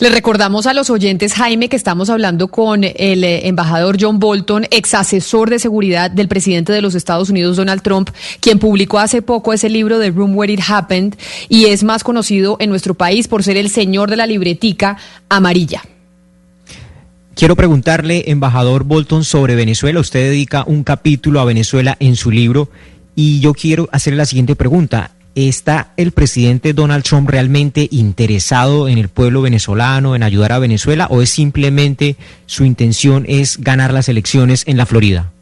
Le 0.00 0.10
recordamos 0.10 0.66
a 0.66 0.74
los 0.74 0.90
oyentes, 0.90 1.34
Jaime, 1.34 1.68
que 1.68 1.76
estamos 1.76 2.10
hablando 2.10 2.48
con 2.48 2.82
el 2.82 3.22
eh, 3.22 3.46
embajador 3.46 3.96
John 4.00 4.18
Bolton, 4.18 4.66
ex 4.72 4.92
asesor 4.92 5.50
de 5.50 5.60
seguridad 5.60 6.10
del 6.10 6.26
presidente 6.26 6.72
de 6.72 6.82
los 6.82 6.96
Estados 6.96 7.30
Unidos, 7.30 7.56
Donald 7.56 7.80
Trump, 7.80 8.10
quien 8.40 8.58
publicó 8.58 8.98
hace 8.98 9.22
poco 9.22 9.52
ese 9.52 9.68
libro 9.68 10.00
de 10.00 10.10
Room 10.10 10.36
Where 10.36 10.52
It 10.52 10.62
Happened 10.66 11.14
y 11.48 11.66
es 11.66 11.84
más 11.84 12.02
conocido 12.02 12.56
en 12.58 12.70
nuestro 12.70 12.94
país 12.94 13.28
por 13.28 13.44
ser 13.44 13.56
el 13.56 13.70
señor 13.70 14.10
de 14.10 14.16
la 14.16 14.26
libretica 14.26 14.96
amarilla. 15.28 15.82
Quiero 17.36 17.54
preguntarle, 17.54 18.24
embajador 18.32 18.82
Bolton, 18.82 19.22
sobre 19.24 19.54
Venezuela. 19.54 20.00
Usted 20.00 20.30
dedica 20.30 20.64
un 20.66 20.82
capítulo 20.82 21.40
a 21.40 21.44
Venezuela 21.44 21.96
en 22.00 22.16
su 22.16 22.32
libro 22.32 22.68
y 23.14 23.38
yo 23.38 23.54
quiero 23.54 23.88
hacerle 23.92 24.18
la 24.18 24.26
siguiente 24.26 24.56
pregunta. 24.56 25.12
¿Está 25.34 25.92
el 25.96 26.12
presidente 26.12 26.72
Donald 26.74 27.02
Trump 27.02 27.28
realmente 27.28 27.88
interesado 27.90 28.88
en 28.88 28.98
el 28.98 29.08
pueblo 29.08 29.42
venezolano, 29.42 30.14
en 30.14 30.22
ayudar 30.22 30.52
a 30.52 30.60
Venezuela, 30.60 31.08
o 31.10 31.22
es 31.22 31.30
simplemente 31.30 32.16
su 32.46 32.64
intención 32.64 33.24
es 33.28 33.58
ganar 33.58 33.92
las 33.92 34.08
elecciones 34.08 34.62
en 34.66 34.76
la 34.76 34.86
Florida? 34.86 35.32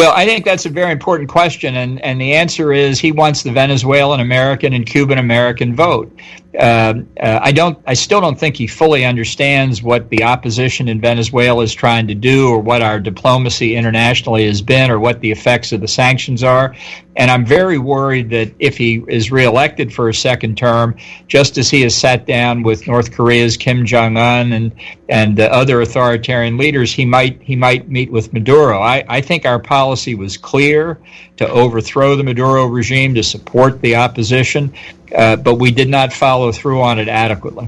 Well, 0.00 0.14
I 0.16 0.24
think 0.24 0.46
that's 0.46 0.64
a 0.64 0.70
very 0.70 0.92
important 0.92 1.28
question, 1.28 1.76
and, 1.76 2.02
and 2.02 2.18
the 2.18 2.34
answer 2.34 2.72
is 2.72 2.98
he 2.98 3.12
wants 3.12 3.42
the 3.42 3.52
Venezuelan 3.52 4.20
American 4.20 4.72
and 4.72 4.86
Cuban 4.86 5.18
American 5.18 5.76
vote. 5.76 6.10
Uh, 6.58 6.94
uh, 7.20 7.38
I 7.40 7.52
don't. 7.52 7.78
I 7.86 7.94
still 7.94 8.20
don't 8.20 8.38
think 8.38 8.56
he 8.56 8.66
fully 8.66 9.04
understands 9.04 9.84
what 9.84 10.08
the 10.10 10.24
opposition 10.24 10.88
in 10.88 11.00
Venezuela 11.00 11.62
is 11.62 11.72
trying 11.72 12.08
to 12.08 12.14
do, 12.14 12.48
or 12.48 12.58
what 12.58 12.82
our 12.82 12.98
diplomacy 12.98 13.76
internationally 13.76 14.46
has 14.46 14.60
been, 14.60 14.90
or 14.90 14.98
what 14.98 15.20
the 15.20 15.30
effects 15.30 15.70
of 15.70 15.80
the 15.80 15.86
sanctions 15.86 16.42
are. 16.42 16.74
And 17.14 17.30
I'm 17.30 17.46
very 17.46 17.78
worried 17.78 18.30
that 18.30 18.52
if 18.58 18.76
he 18.76 19.04
is 19.06 19.30
reelected 19.30 19.92
for 19.92 20.08
a 20.08 20.14
second 20.14 20.58
term, 20.58 20.96
just 21.28 21.56
as 21.56 21.70
he 21.70 21.82
has 21.82 21.94
sat 21.94 22.26
down 22.26 22.64
with 22.64 22.86
North 22.86 23.12
Korea's 23.12 23.56
Kim 23.56 23.86
Jong 23.86 24.16
Un 24.16 24.52
and 24.52 24.72
and 25.08 25.38
uh, 25.38 25.44
other 25.44 25.80
authoritarian 25.80 26.56
leaders, 26.56 26.92
he 26.92 27.04
might 27.04 27.40
he 27.42 27.54
might 27.54 27.88
meet 27.88 28.10
with 28.10 28.32
Maduro. 28.32 28.80
I, 28.80 29.04
I 29.08 29.20
think 29.20 29.46
our 29.46 29.60
policy 29.60 30.16
was 30.16 30.36
clear 30.36 30.98
to 31.40 31.48
overthrow 31.48 32.16
the 32.16 32.22
Maduro 32.22 32.66
regime, 32.66 33.14
to 33.14 33.22
support 33.22 33.80
the 33.80 33.96
opposition, 33.96 34.74
uh, 35.16 35.36
but 35.36 35.54
we 35.54 35.70
did 35.70 35.88
not 35.88 36.12
follow 36.12 36.52
through 36.52 36.82
on 36.82 36.98
it 36.98 37.08
adequately. 37.08 37.66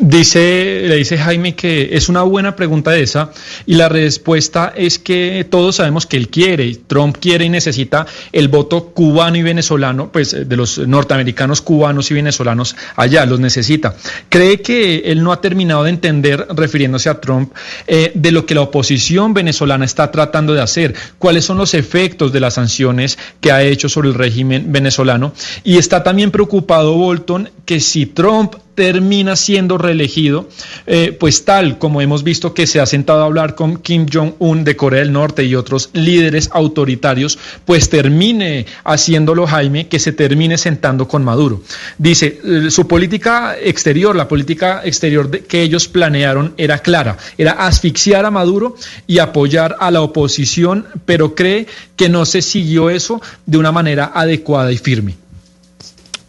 Dice, 0.00 0.82
le 0.86 0.96
dice 0.96 1.18
Jaime 1.18 1.54
que 1.54 1.90
es 1.92 2.08
una 2.08 2.22
buena 2.22 2.54
pregunta 2.54 2.96
esa 2.96 3.32
y 3.66 3.74
la 3.74 3.88
respuesta 3.88 4.72
es 4.76 4.98
que 4.98 5.46
todos 5.48 5.76
sabemos 5.76 6.06
que 6.06 6.16
él 6.16 6.28
quiere, 6.28 6.76
Trump 6.86 7.16
quiere 7.18 7.46
y 7.46 7.48
necesita 7.48 8.06
el 8.32 8.48
voto 8.48 8.86
cubano 8.90 9.36
y 9.38 9.42
venezolano, 9.42 10.12
pues 10.12 10.48
de 10.48 10.56
los 10.56 10.78
norteamericanos 10.78 11.62
cubanos 11.62 12.10
y 12.10 12.14
venezolanos 12.14 12.76
allá, 12.96 13.24
los 13.26 13.40
necesita. 13.40 13.96
Cree 14.28 14.60
que 14.60 14.98
él 15.06 15.22
no 15.22 15.32
ha 15.32 15.40
terminado 15.40 15.84
de 15.84 15.90
entender, 15.90 16.46
refiriéndose 16.50 17.08
a 17.08 17.20
Trump, 17.20 17.52
eh, 17.86 18.12
de 18.14 18.30
lo 18.30 18.46
que 18.46 18.54
la 18.54 18.60
oposición 18.62 19.34
venezolana 19.34 19.84
está 19.84 20.10
tratando 20.10 20.54
de 20.54 20.62
hacer, 20.62 20.94
cuáles 21.18 21.44
son 21.44 21.58
los 21.58 21.74
efectos 21.74 22.32
de 22.32 22.40
las 22.40 22.54
sanciones 22.54 23.18
que 23.40 23.52
ha 23.52 23.62
hecho 23.62 23.88
sobre 23.88 24.08
el 24.08 24.14
régimen 24.14 24.70
venezolano 24.70 25.32
y 25.64 25.78
está 25.78 26.02
también 26.02 26.30
preocupado 26.30 26.94
Bolton 26.94 27.50
que 27.64 27.80
si 27.80 28.06
Trump 28.06 28.54
termina 28.74 29.34
siendo 29.34 29.76
reelegido, 29.78 30.48
eh, 30.86 31.16
pues 31.18 31.44
tal 31.44 31.78
como 31.78 32.00
hemos 32.00 32.22
visto 32.22 32.54
que 32.54 32.66
se 32.66 32.80
ha 32.80 32.86
sentado 32.86 33.22
a 33.22 33.26
hablar 33.26 33.54
con 33.54 33.78
Kim 33.78 34.06
Jong-un 34.12 34.64
de 34.64 34.76
Corea 34.76 35.00
del 35.00 35.12
Norte 35.12 35.44
y 35.44 35.54
otros 35.54 35.90
líderes 35.92 36.50
autoritarios, 36.52 37.38
pues 37.64 37.88
termine 37.88 38.66
haciéndolo 38.84 39.46
Jaime, 39.46 39.88
que 39.88 39.98
se 39.98 40.12
termine 40.12 40.58
sentando 40.58 41.08
con 41.08 41.24
Maduro. 41.24 41.62
Dice, 41.98 42.40
eh, 42.44 42.70
su 42.70 42.86
política 42.86 43.56
exterior, 43.60 44.14
la 44.14 44.28
política 44.28 44.82
exterior 44.84 45.30
que 45.30 45.62
ellos 45.62 45.88
planearon 45.88 46.54
era 46.56 46.78
clara, 46.78 47.16
era 47.36 47.52
asfixiar 47.52 48.24
a 48.24 48.30
Maduro 48.30 48.76
y 49.06 49.18
apoyar 49.18 49.76
a 49.80 49.90
la 49.90 50.02
oposición, 50.02 50.86
pero 51.04 51.34
cree 51.34 51.66
que 51.96 52.08
no 52.08 52.24
se 52.24 52.42
siguió 52.42 52.90
eso 52.90 53.20
de 53.46 53.58
una 53.58 53.72
manera 53.72 54.12
adecuada 54.14 54.72
y 54.72 54.78
firme. 54.78 55.14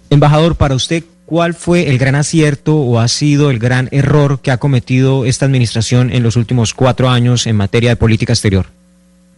Embajador, 0.09 0.55
para 0.55 0.75
usted, 0.75 1.03
¿Cuál 1.29 1.53
fue 1.53 1.89
el 1.89 1.99
gran 1.99 2.15
acierto 2.15 2.77
o 2.77 2.97
ha 2.97 3.07
sido 3.07 3.51
el 3.51 3.59
gran 3.59 3.87
error 3.91 4.39
que 4.41 4.49
ha 4.49 4.57
cometido 4.57 5.25
esta 5.25 5.45
administración 5.45 6.11
en 6.11 6.23
los 6.23 6.35
últimos 6.35 6.73
cuatro 6.73 7.07
años 7.07 7.45
en 7.45 7.55
materia 7.55 7.91
de 7.91 7.97
política 7.97 8.33
exterior? 8.33 8.65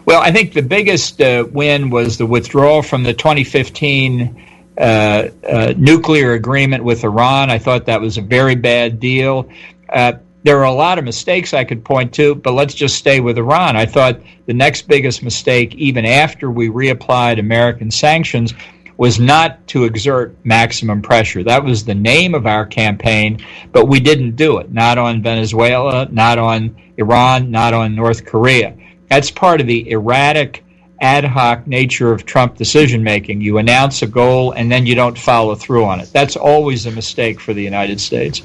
Well, 0.06 0.22
I 0.24 0.32
think 0.32 0.54
the 0.54 0.62
biggest 0.62 1.20
uh, 1.20 1.44
win 1.52 1.90
was 1.92 2.16
the 2.16 2.24
withdrawal 2.24 2.82
from 2.82 3.04
the 3.04 3.14
2015 3.14 4.34
uh, 4.78 4.82
uh, 4.82 5.74
nuclear 5.76 6.32
agreement 6.32 6.86
with 6.86 7.04
Iran. 7.04 7.50
I 7.50 7.60
thought 7.60 7.86
that 7.88 8.00
was 8.00 8.18
a 8.18 8.22
very 8.22 8.56
bad 8.56 9.02
deal. 9.02 9.50
Uh, 9.90 10.14
there 10.46 10.60
are 10.60 10.64
a 10.64 10.74
lot 10.74 10.98
of 10.98 11.04
mistakes 11.04 11.54
I 11.54 11.66
could 11.66 11.84
point 11.84 12.14
to, 12.14 12.36
but 12.36 12.54
let's 12.54 12.74
just 12.74 12.96
stay 12.96 13.20
with 13.20 13.38
Iran. 13.38 13.76
I 13.76 13.86
thought 13.86 14.22
the 14.46 14.54
next 14.54 14.88
biggest 14.88 15.24
mistake, 15.24 15.76
even 15.76 16.06
after 16.06 16.50
we 16.50 16.70
reapplied 16.70 17.38
American 17.38 17.92
sanctions, 17.92 18.54
was 19.02 19.20
not 19.20 19.66
to 19.66 19.86
exert 19.86 20.36
maximum 20.44 21.02
pressure. 21.02 21.42
That 21.42 21.64
was 21.64 21.84
the 21.84 21.96
name 21.96 22.36
of 22.36 22.46
our 22.46 22.68
campaign, 22.68 23.44
but 23.72 23.88
we 23.88 24.00
didn't 24.00 24.36
do 24.36 24.60
it. 24.60 24.72
Not 24.72 25.00
on 25.00 25.24
Venezuela, 25.24 26.08
not 26.12 26.38
on 26.38 26.80
Iran, 26.98 27.50
not 27.50 27.74
on 27.74 27.96
North 27.96 28.24
Korea. 28.24 28.78
That's 29.10 29.32
part 29.32 29.60
of 29.60 29.66
the 29.66 29.90
erratic, 29.90 30.64
ad 31.00 31.26
hoc 31.26 31.66
nature 31.66 32.12
of 32.12 32.28
Trump 32.28 32.58
decision 32.58 33.02
making. 33.02 33.42
You 33.42 33.58
announce 33.58 34.04
a 34.04 34.08
goal 34.08 34.52
and 34.52 34.72
then 34.72 34.86
you 34.86 34.94
don't 34.94 35.18
follow 35.18 35.56
through 35.56 35.86
on 35.86 36.00
it. 36.00 36.14
That's 36.14 36.36
always 36.36 36.86
a 36.86 36.92
mistake 36.92 37.40
for 37.40 37.56
the 37.56 37.64
United 37.64 38.00
States. 38.00 38.44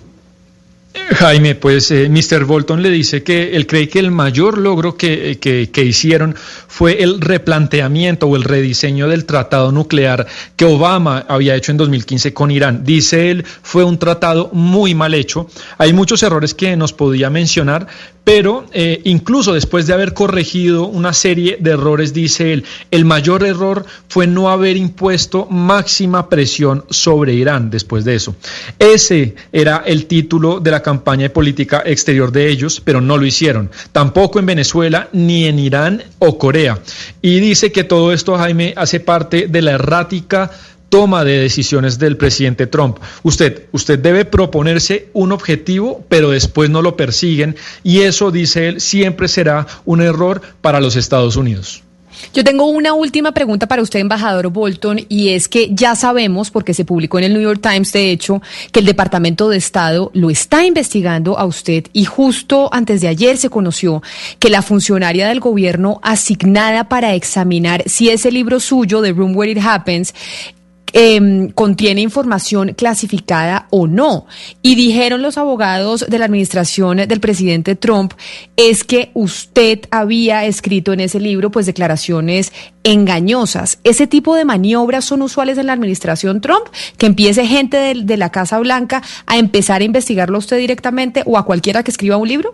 Jaime, 1.14 1.54
pues 1.54 1.90
eh, 1.92 2.08
Mr. 2.08 2.44
Bolton 2.44 2.82
le 2.82 2.90
dice 2.90 3.22
que 3.22 3.54
él 3.56 3.66
cree 3.66 3.88
que 3.88 4.00
el 4.00 4.10
mayor 4.10 4.58
logro 4.58 4.96
que, 4.96 5.38
que, 5.40 5.70
que, 5.70 5.84
hicieron 5.84 6.34
fue 6.36 7.02
el 7.02 7.20
replanteamiento 7.20 8.26
o 8.26 8.34
el 8.34 8.42
rediseño 8.42 9.06
del 9.06 9.24
tratado 9.24 9.70
nuclear 9.70 10.26
que 10.56 10.64
Obama 10.64 11.24
había 11.28 11.54
hecho 11.54 11.70
en 11.70 11.78
2015 11.78 12.34
con 12.34 12.50
Irán. 12.50 12.82
Dice 12.84 13.30
él, 13.30 13.44
fue 13.62 13.84
un 13.84 13.98
tratado 13.98 14.50
muy 14.52 14.94
mal 14.94 15.14
hecho. 15.14 15.48
Hay 15.78 15.92
muchos 15.92 16.22
errores 16.24 16.54
que 16.54 16.76
nos 16.76 16.92
podía 16.92 17.30
mencionar, 17.30 17.86
pero 18.24 18.66
eh, 18.72 19.00
incluso 19.04 19.54
después 19.54 19.86
de 19.86 19.94
haber 19.94 20.12
corregido 20.12 20.86
una 20.86 21.12
serie 21.12 21.58
de 21.60 21.70
errores, 21.70 22.12
dice 22.12 22.52
él, 22.52 22.64
el 22.90 23.04
mayor 23.04 23.44
error 23.44 23.86
fue 24.08 24.26
no 24.26 24.50
haber 24.50 24.76
impuesto 24.76 25.46
máxima 25.46 26.28
presión 26.28 26.84
sobre 26.90 27.34
Irán 27.34 27.70
después 27.70 28.04
de 28.04 28.16
eso. 28.16 28.34
Ese 28.80 29.36
era 29.52 29.84
el 29.86 30.06
título 30.06 30.58
de 30.58 30.72
la 30.72 30.82
campaña 30.82 30.95
de 31.04 31.30
política 31.30 31.82
exterior 31.84 32.32
de 32.32 32.48
ellos, 32.48 32.80
pero 32.84 33.00
no 33.00 33.16
lo 33.16 33.26
hicieron, 33.26 33.70
tampoco 33.92 34.38
en 34.38 34.46
Venezuela, 34.46 35.08
ni 35.12 35.46
en 35.46 35.58
Irán 35.58 36.02
o 36.18 36.38
Corea. 36.38 36.78
Y 37.22 37.40
dice 37.40 37.72
que 37.72 37.84
todo 37.84 38.12
esto, 38.12 38.36
Jaime, 38.36 38.74
hace 38.76 39.00
parte 39.00 39.46
de 39.48 39.62
la 39.62 39.72
errática 39.72 40.50
toma 40.88 41.24
de 41.24 41.38
decisiones 41.38 41.98
del 41.98 42.16
presidente 42.16 42.66
Trump. 42.66 42.98
Usted, 43.22 43.64
usted 43.72 43.98
debe 43.98 44.24
proponerse 44.24 45.08
un 45.12 45.32
objetivo, 45.32 46.04
pero 46.08 46.30
después 46.30 46.70
no 46.70 46.82
lo 46.82 46.96
persiguen 46.96 47.56
y 47.82 48.00
eso, 48.00 48.30
dice 48.30 48.68
él, 48.68 48.80
siempre 48.80 49.28
será 49.28 49.66
un 49.84 50.00
error 50.00 50.40
para 50.60 50.80
los 50.80 50.96
Estados 50.96 51.36
Unidos. 51.36 51.82
Yo 52.32 52.44
tengo 52.44 52.66
una 52.66 52.92
última 52.94 53.32
pregunta 53.32 53.66
para 53.66 53.82
usted, 53.82 54.00
embajador 54.00 54.48
Bolton, 54.48 55.00
y 55.08 55.30
es 55.30 55.48
que 55.48 55.70
ya 55.72 55.94
sabemos, 55.94 56.50
porque 56.50 56.74
se 56.74 56.84
publicó 56.84 57.18
en 57.18 57.24
el 57.24 57.32
New 57.32 57.42
York 57.42 57.60
Times, 57.62 57.92
de 57.92 58.10
hecho, 58.10 58.42
que 58.72 58.80
el 58.80 58.86
Departamento 58.86 59.48
de 59.48 59.56
Estado 59.56 60.10
lo 60.14 60.30
está 60.30 60.64
investigando 60.64 61.38
a 61.38 61.44
usted 61.44 61.84
y 61.92 62.04
justo 62.04 62.68
antes 62.72 63.00
de 63.00 63.08
ayer 63.08 63.36
se 63.36 63.50
conoció 63.50 64.02
que 64.38 64.50
la 64.50 64.62
funcionaria 64.62 65.28
del 65.28 65.40
gobierno 65.40 66.00
asignada 66.02 66.88
para 66.88 67.14
examinar 67.14 67.82
si 67.86 68.10
ese 68.10 68.30
libro 68.30 68.60
suyo, 68.60 69.02
The 69.02 69.12
Room 69.12 69.36
Where 69.36 69.52
It 69.52 69.58
Happens, 69.62 70.14
eh, 70.92 71.50
contiene 71.54 72.00
información 72.00 72.74
clasificada 72.74 73.66
o 73.70 73.86
no. 73.86 74.26
Y 74.62 74.74
dijeron 74.74 75.22
los 75.22 75.38
abogados 75.38 76.06
de 76.08 76.18
la 76.18 76.24
administración 76.26 76.98
del 76.98 77.20
presidente 77.20 77.76
Trump 77.76 78.14
es 78.56 78.84
que 78.84 79.10
usted 79.14 79.80
había 79.90 80.44
escrito 80.44 80.92
en 80.92 81.00
ese 81.00 81.20
libro 81.20 81.50
pues 81.50 81.66
declaraciones 81.66 82.52
engañosas. 82.82 83.78
¿Ese 83.84 84.06
tipo 84.06 84.34
de 84.36 84.44
maniobras 84.44 85.04
son 85.04 85.22
usuales 85.22 85.58
en 85.58 85.66
la 85.66 85.72
administración 85.72 86.40
Trump? 86.40 86.66
Que 86.98 87.06
empiece 87.06 87.46
gente 87.46 87.76
de, 87.76 88.02
de 88.04 88.16
la 88.16 88.30
Casa 88.30 88.58
Blanca 88.58 89.02
a 89.26 89.36
empezar 89.36 89.80
a 89.80 89.84
investigarlo 89.84 90.36
a 90.36 90.38
usted 90.38 90.58
directamente 90.58 91.22
o 91.26 91.36
a 91.36 91.44
cualquiera 91.44 91.82
que 91.82 91.90
escriba 91.90 92.16
un 92.16 92.28
libro? 92.28 92.52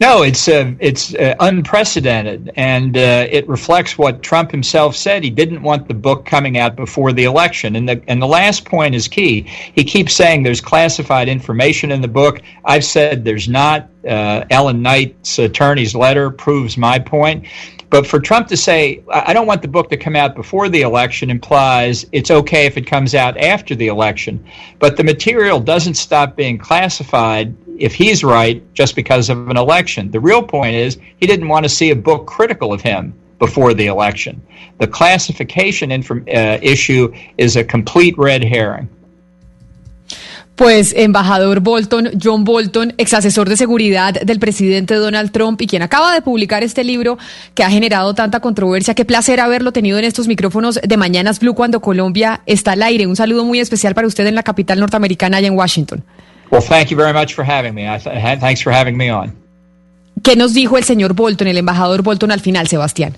No, 0.00 0.22
it's 0.22 0.48
uh, 0.48 0.72
it's 0.78 1.14
uh, 1.14 1.34
unprecedented, 1.40 2.52
and 2.56 2.96
uh, 2.96 3.26
it 3.30 3.48
reflects 3.48 3.98
what 3.98 4.22
Trump 4.22 4.50
himself 4.50 4.94
said. 4.94 5.24
He 5.24 5.30
didn't 5.30 5.62
want 5.62 5.88
the 5.88 5.94
book 5.94 6.24
coming 6.24 6.58
out 6.58 6.76
before 6.76 7.12
the 7.12 7.24
election, 7.24 7.76
and 7.76 7.88
the 7.88 8.02
and 8.06 8.22
the 8.22 8.26
last 8.26 8.64
point 8.64 8.94
is 8.94 9.08
key. 9.08 9.42
He 9.74 9.84
keeps 9.84 10.14
saying 10.14 10.42
there's 10.42 10.60
classified 10.60 11.28
information 11.28 11.90
in 11.90 12.00
the 12.00 12.08
book. 12.08 12.40
I've 12.64 12.84
said 12.84 13.24
there's 13.24 13.48
not. 13.48 13.88
Uh, 14.08 14.44
Ellen 14.50 14.80
Knight's 14.80 15.38
attorney's 15.38 15.94
letter 15.94 16.30
proves 16.30 16.78
my 16.78 16.98
point. 16.98 17.46
But 17.90 18.06
for 18.06 18.20
Trump 18.20 18.48
to 18.48 18.56
say, 18.56 19.02
I 19.10 19.32
don't 19.32 19.46
want 19.46 19.62
the 19.62 19.68
book 19.68 19.88
to 19.90 19.96
come 19.96 20.14
out 20.14 20.34
before 20.34 20.68
the 20.68 20.82
election 20.82 21.30
implies 21.30 22.04
it's 22.12 22.30
okay 22.30 22.66
if 22.66 22.76
it 22.76 22.86
comes 22.86 23.14
out 23.14 23.38
after 23.38 23.74
the 23.74 23.88
election. 23.88 24.44
But 24.78 24.96
the 24.96 25.04
material 25.04 25.58
doesn't 25.58 25.94
stop 25.94 26.36
being 26.36 26.58
classified 26.58 27.56
if 27.78 27.94
he's 27.94 28.22
right 28.22 28.62
just 28.74 28.94
because 28.94 29.30
of 29.30 29.48
an 29.48 29.56
election. 29.56 30.10
The 30.10 30.20
real 30.20 30.42
point 30.42 30.74
is 30.74 30.98
he 31.20 31.26
didn't 31.26 31.48
want 31.48 31.64
to 31.64 31.68
see 31.68 31.90
a 31.90 31.96
book 31.96 32.26
critical 32.26 32.72
of 32.72 32.82
him 32.82 33.14
before 33.38 33.74
the 33.74 33.86
election. 33.86 34.42
The 34.78 34.88
classification 34.88 35.90
inform- 35.90 36.24
uh, 36.28 36.58
issue 36.62 37.12
is 37.36 37.56
a 37.56 37.64
complete 37.64 38.14
red 38.18 38.44
herring. 38.44 38.88
Pues 40.58 40.92
embajador 40.96 41.60
Bolton, 41.60 42.10
John 42.20 42.42
Bolton, 42.42 42.92
ex 42.98 43.14
asesor 43.14 43.48
de 43.48 43.56
seguridad 43.56 44.12
del 44.14 44.40
presidente 44.40 44.96
Donald 44.96 45.30
Trump 45.30 45.62
y 45.62 45.68
quien 45.68 45.82
acaba 45.82 46.12
de 46.12 46.20
publicar 46.20 46.64
este 46.64 46.82
libro 46.82 47.16
que 47.54 47.62
ha 47.62 47.70
generado 47.70 48.12
tanta 48.14 48.40
controversia. 48.40 48.94
Qué 48.94 49.04
placer 49.04 49.38
haberlo 49.38 49.70
tenido 49.70 49.98
en 49.98 50.04
estos 50.04 50.26
micrófonos 50.26 50.80
de 50.82 50.96
Mañanas 50.96 51.38
Blue 51.38 51.54
cuando 51.54 51.78
Colombia 51.80 52.40
está 52.44 52.72
al 52.72 52.82
aire. 52.82 53.06
Un 53.06 53.14
saludo 53.14 53.44
muy 53.44 53.60
especial 53.60 53.94
para 53.94 54.08
usted 54.08 54.26
en 54.26 54.34
la 54.34 54.42
capital 54.42 54.80
norteamericana 54.80 55.36
allá 55.36 55.46
en 55.46 55.56
Washington. 55.56 56.02
Well, 56.50 56.62
thank 56.62 56.90
you 56.90 56.96
very 56.96 57.12
much 57.12 57.34
for 57.34 57.44
having 57.44 57.74
me. 57.74 57.84
thanks 58.40 58.62
for 58.62 58.72
having 58.72 58.96
me 58.96 59.10
on. 59.10 59.32
¿Qué 60.22 60.36
nos 60.36 60.52
dijo 60.52 60.76
el 60.78 60.84
señor 60.84 61.14
Bolton, 61.14 61.48
el 61.48 61.58
embajador 61.58 62.02
Bolton 62.02 62.30
al 62.30 62.40
final, 62.40 62.66
Sebastián? 62.66 63.16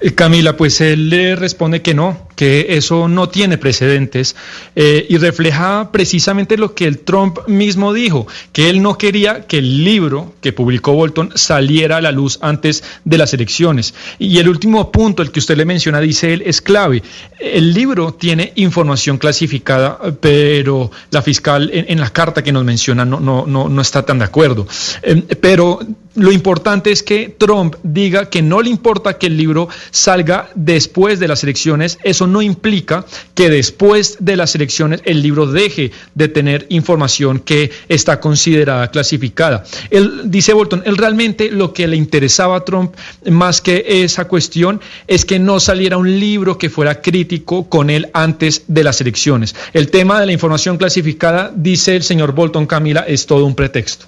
Eh, 0.00 0.12
Camila, 0.12 0.56
pues 0.56 0.80
él 0.80 1.10
le 1.10 1.36
responde 1.36 1.82
que 1.82 1.94
no, 1.94 2.28
que 2.36 2.76
eso 2.76 3.08
no 3.08 3.28
tiene 3.28 3.58
precedentes 3.58 4.36
eh, 4.76 5.06
y 5.08 5.16
refleja 5.18 5.90
precisamente 5.92 6.56
lo 6.56 6.74
que 6.74 6.86
el 6.86 7.00
Trump 7.00 7.38
mismo 7.48 7.92
dijo, 7.92 8.26
que 8.52 8.70
él 8.70 8.82
no 8.82 8.96
quería 8.96 9.46
que 9.46 9.58
el 9.58 9.84
libro 9.84 10.34
que 10.40 10.52
publicó 10.52 10.92
Bolton 10.92 11.32
saliera 11.34 11.96
a 11.96 12.00
la 12.00 12.12
luz 12.12 12.38
antes 12.40 12.84
de 13.04 13.18
las 13.18 13.34
elecciones. 13.34 13.94
Y 14.18 14.38
el 14.38 14.48
último 14.48 14.92
punto, 14.92 15.22
el 15.22 15.32
que 15.32 15.40
usted 15.40 15.56
le 15.56 15.64
menciona, 15.64 16.00
dice 16.00 16.32
él, 16.32 16.42
es 16.46 16.60
clave. 16.60 17.02
El 17.40 17.74
libro 17.74 18.14
tiene 18.14 18.52
información 18.56 19.18
clasificada, 19.18 19.98
pero 20.20 20.90
la 21.10 21.22
fiscal 21.22 21.70
en, 21.72 22.00
la 22.00 22.10
carta 22.10 22.42
que 22.42 22.52
nos 22.52 22.64
menciona 22.64 23.04
no, 23.04 23.20
no, 23.20 23.46
no, 23.46 23.68
no 23.68 23.82
está 23.82 24.04
tan 24.04 24.18
de 24.18 24.24
acuerdo. 24.24 24.66
Eh, 25.02 25.22
pero 25.40 25.80
lo 26.18 26.32
importante 26.32 26.90
es 26.90 27.02
que 27.02 27.34
Trump 27.38 27.76
diga 27.82 28.28
que 28.28 28.42
no 28.42 28.60
le 28.60 28.70
importa 28.70 29.18
que 29.18 29.28
el 29.28 29.36
libro 29.36 29.68
salga 29.90 30.50
después 30.54 31.20
de 31.20 31.28
las 31.28 31.42
elecciones. 31.44 31.98
Eso 32.02 32.26
no 32.26 32.42
implica 32.42 33.06
que 33.34 33.48
después 33.48 34.16
de 34.20 34.36
las 34.36 34.54
elecciones 34.54 35.00
el 35.04 35.22
libro 35.22 35.46
deje 35.46 35.92
de 36.14 36.28
tener 36.28 36.66
información 36.70 37.38
que 37.38 37.70
está 37.88 38.20
considerada 38.20 38.90
clasificada. 38.90 39.64
Él 39.90 40.22
dice 40.24 40.52
Bolton, 40.52 40.82
él 40.84 40.96
realmente 40.96 41.50
lo 41.50 41.72
que 41.72 41.86
le 41.86 41.96
interesaba 41.96 42.56
a 42.56 42.64
Trump 42.64 42.94
más 43.30 43.60
que 43.60 43.84
esa 43.86 44.26
cuestión 44.26 44.80
es 45.06 45.24
que 45.24 45.38
no 45.38 45.60
saliera 45.60 45.96
un 45.96 46.18
libro 46.18 46.58
que 46.58 46.70
fuera 46.70 47.00
crítico 47.00 47.68
con 47.68 47.90
él 47.90 48.10
antes 48.12 48.64
de 48.66 48.84
las 48.84 49.00
elecciones. 49.00 49.54
El 49.72 49.90
tema 49.90 50.20
de 50.20 50.26
la 50.26 50.32
información 50.32 50.78
clasificada, 50.78 51.52
dice 51.54 51.96
el 51.96 52.02
señor 52.02 52.32
Bolton 52.32 52.66
Camila, 52.66 53.04
es 53.06 53.26
todo 53.26 53.46
un 53.46 53.54
pretexto. 53.54 54.06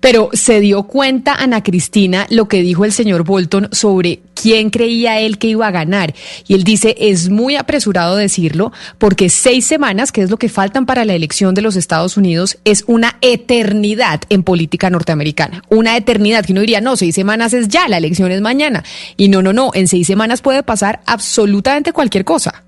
Pero 0.00 0.30
se 0.32 0.60
dio 0.60 0.84
cuenta 0.84 1.34
Ana 1.34 1.62
Cristina 1.62 2.26
lo 2.30 2.48
que 2.48 2.62
dijo 2.62 2.84
el 2.84 2.92
señor 2.92 3.24
Bolton 3.24 3.68
sobre 3.72 4.20
quién 4.34 4.70
creía 4.70 5.20
él 5.20 5.38
que 5.38 5.48
iba 5.48 5.66
a 5.66 5.70
ganar. 5.70 6.14
Y 6.46 6.54
él 6.54 6.64
dice, 6.64 6.94
es 6.98 7.30
muy 7.30 7.56
apresurado 7.56 8.16
decirlo, 8.16 8.72
porque 8.98 9.28
seis 9.28 9.64
semanas, 9.64 10.12
que 10.12 10.22
es 10.22 10.30
lo 10.30 10.36
que 10.36 10.48
faltan 10.48 10.86
para 10.86 11.04
la 11.04 11.14
elección 11.14 11.54
de 11.54 11.62
los 11.62 11.76
Estados 11.76 12.16
Unidos, 12.16 12.58
es 12.64 12.84
una 12.86 13.16
eternidad 13.20 14.22
en 14.28 14.42
política 14.42 14.90
norteamericana. 14.90 15.62
Una 15.68 15.96
eternidad 15.96 16.44
que 16.44 16.52
uno 16.52 16.60
diría, 16.60 16.80
no, 16.80 16.96
seis 16.96 17.14
semanas 17.14 17.52
es 17.54 17.68
ya, 17.68 17.88
la 17.88 17.98
elección 17.98 18.32
es 18.32 18.40
mañana. 18.40 18.84
Y 19.16 19.28
no, 19.28 19.42
no, 19.42 19.52
no, 19.52 19.70
en 19.74 19.88
seis 19.88 20.06
semanas 20.06 20.42
puede 20.42 20.62
pasar 20.62 21.00
absolutamente 21.06 21.92
cualquier 21.92 22.24
cosa. 22.24 22.63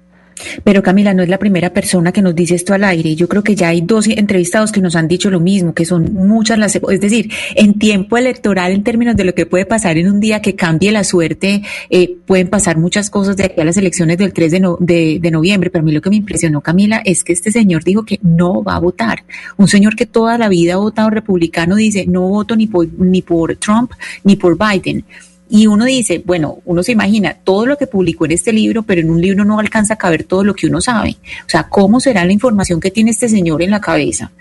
Pero 0.65 0.83
Camila, 0.83 1.15
no 1.15 1.23
es 1.23 1.29
la 1.29 1.39
primera 1.39 1.73
persona 1.73 2.13
que 2.13 2.23
nos 2.23 2.35
dice 2.35 2.55
esto 2.55 2.75
al 2.75 2.85
aire. 2.85 3.15
Yo 3.15 3.29
creo 3.29 3.43
que 3.43 3.55
ya 3.55 3.69
hay 3.69 3.81
dos 3.81 4.07
entrevistados 4.07 4.73
que 4.73 4.81
nos 4.81 4.97
han 4.97 5.09
dicho 5.09 5.31
lo 5.31 5.41
mismo, 5.41 5.75
que 5.75 5.85
son 5.85 6.13
muchas 6.13 6.59
las... 6.59 6.77
Es 6.77 7.01
decir, 7.01 7.31
en 7.55 7.79
tiempo 7.79 8.17
electoral, 8.17 8.73
en 8.73 8.83
términos 8.83 9.17
de 9.17 9.25
lo 9.25 9.35
que 9.35 9.47
puede 9.47 9.67
pasar 9.67 9.97
en 9.99 10.11
un 10.11 10.21
día 10.21 10.43
que 10.43 10.55
cambie 10.55 10.93
la 10.93 11.05
suerte, 11.05 11.63
eh, 11.91 12.17
pueden 12.27 12.49
pasar 12.49 12.79
muchas 12.79 13.11
cosas 13.11 13.37
de 13.37 13.45
aquí 13.45 13.61
a 13.61 13.65
las 13.65 13.77
elecciones 13.77 14.19
del 14.19 14.33
3 14.33 14.53
de, 14.81 15.19
de, 15.21 15.31
noviembre. 15.31 15.71
Pero 15.71 15.83
a 15.83 15.85
mí 15.85 15.93
lo 15.93 16.01
que 16.01 16.11
me 16.11 16.17
impresionó, 16.17 16.61
Camila, 16.61 17.03
es 17.05 17.25
que 17.25 17.33
este 17.33 17.51
señor 17.51 17.85
dijo 17.85 18.05
que 18.05 18.19
no 18.23 18.63
va 18.63 18.77
a 18.77 18.81
votar. 18.81 19.25
Un 19.57 19.69
señor 19.69 19.97
que 19.97 20.07
toda 20.07 20.39
la 20.39 20.49
vida 20.49 20.75
ha 20.75 20.79
votado 20.79 21.11
republicano 21.11 21.77
dice, 21.77 22.07
no 22.07 22.23
voto 22.23 22.57
ni 22.57 22.67
por, 22.67 22.87
ni 22.99 23.23
por 23.23 23.57
Trump 23.57 23.93
ni 24.25 24.37
por 24.37 24.57
Biden. 24.59 25.05
Y 25.49 25.67
uno 25.67 25.85
dice, 25.85 26.23
bueno, 26.25 26.59
uno 26.65 26.83
se 26.83 26.93
imagina 26.93 27.35
todo 27.35 27.67
lo 27.67 27.79
que 27.79 27.87
publicó 27.87 28.25
en 28.25 28.33
este 28.33 28.53
libro, 28.53 28.83
pero 28.83 29.01
en 29.01 29.11
un 29.11 29.21
libro 29.21 29.45
no 29.45 29.59
alcanza 29.59 29.95
a 29.95 29.99
caber 29.99 30.25
todo 30.25 30.43
lo 30.43 30.55
que 30.55 30.67
uno 30.67 30.81
sabe. 30.81 31.17
O 31.47 31.49
sea, 31.49 31.69
¿cómo 31.69 32.01
será 32.01 32.25
la 32.25 32.33
información 32.33 32.81
que 32.81 32.91
tiene 32.91 33.13
este 33.13 33.29
señor 33.29 33.63
en 33.63 33.71
la 33.71 33.81
cabeza 33.81 34.33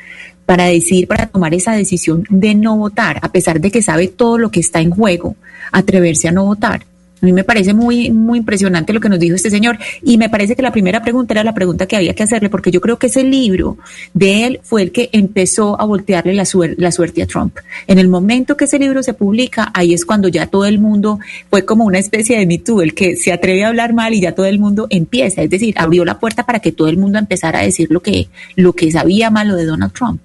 para 0.45 0.65
decir, 0.65 1.07
para 1.07 1.27
tomar 1.27 1.53
esa 1.53 1.73
decisión 1.73 2.23
de 2.29 2.55
no 2.55 2.77
votar, 2.77 3.19
a 3.21 3.31
pesar 3.31 3.59
de 3.61 3.71
que 3.71 3.81
sabe 3.81 4.07
todo 4.07 4.37
lo 4.37 4.49
que 4.49 4.59
está 4.59 4.79
en 4.79 4.91
juego, 4.91 5.35
atreverse 5.71 6.27
a 6.27 6.31
no 6.31 6.45
votar? 6.45 6.85
A 7.21 7.25
mí 7.25 7.33
me 7.33 7.43
parece 7.43 7.73
muy, 7.73 8.11
muy 8.11 8.39
impresionante 8.39 8.93
lo 8.93 8.99
que 8.99 9.09
nos 9.09 9.19
dijo 9.19 9.35
este 9.35 9.49
señor 9.49 9.77
y 10.03 10.17
me 10.17 10.29
parece 10.29 10.55
que 10.55 10.61
la 10.61 10.71
primera 10.71 11.01
pregunta 11.01 11.33
era 11.33 11.43
la 11.43 11.53
pregunta 11.53 11.85
que 11.85 11.95
había 11.95 12.13
que 12.13 12.23
hacerle 12.23 12.49
porque 12.49 12.71
yo 12.71 12.81
creo 12.81 12.99
que 12.99 13.07
ese 13.07 13.23
libro 13.23 13.77
de 14.13 14.45
él 14.45 14.59
fue 14.63 14.81
el 14.81 14.91
que 14.91 15.09
empezó 15.11 15.79
a 15.79 15.85
voltearle 15.85 16.33
la, 16.33 16.45
la 16.77 16.91
suerte 16.91 17.23
a 17.23 17.27
Trump. 17.27 17.57
En 17.87 17.99
el 17.99 18.07
momento 18.07 18.57
que 18.57 18.65
ese 18.65 18.79
libro 18.79 19.01
se 19.01 19.13
publica, 19.13 19.71
ahí 19.73 19.93
es 19.93 20.05
cuando 20.05 20.27
ya 20.27 20.47
todo 20.47 20.65
el 20.65 20.79
mundo 20.79 21.19
fue 21.49 21.65
como 21.65 21.85
una 21.85 21.99
especie 21.99 22.37
de 22.37 22.45
Me 22.45 22.61
el 22.83 22.93
que 22.93 23.15
se 23.15 23.31
atreve 23.31 23.63
a 23.63 23.69
hablar 23.69 23.93
mal 23.93 24.13
y 24.13 24.21
ya 24.21 24.33
todo 24.33 24.45
el 24.45 24.59
mundo 24.59 24.87
empieza, 24.89 25.41
es 25.41 25.49
decir, 25.49 25.75
abrió 25.77 26.03
la 26.03 26.19
puerta 26.19 26.45
para 26.45 26.59
que 26.59 26.71
todo 26.71 26.87
el 26.87 26.97
mundo 26.97 27.19
empezara 27.19 27.59
a 27.59 27.63
decir 27.63 27.87
lo 27.91 28.01
que, 28.01 28.27
lo 28.55 28.73
que 28.73 28.91
sabía 28.91 29.29
malo 29.29 29.55
de 29.55 29.65
Donald 29.65 29.93
Trump. 29.93 30.21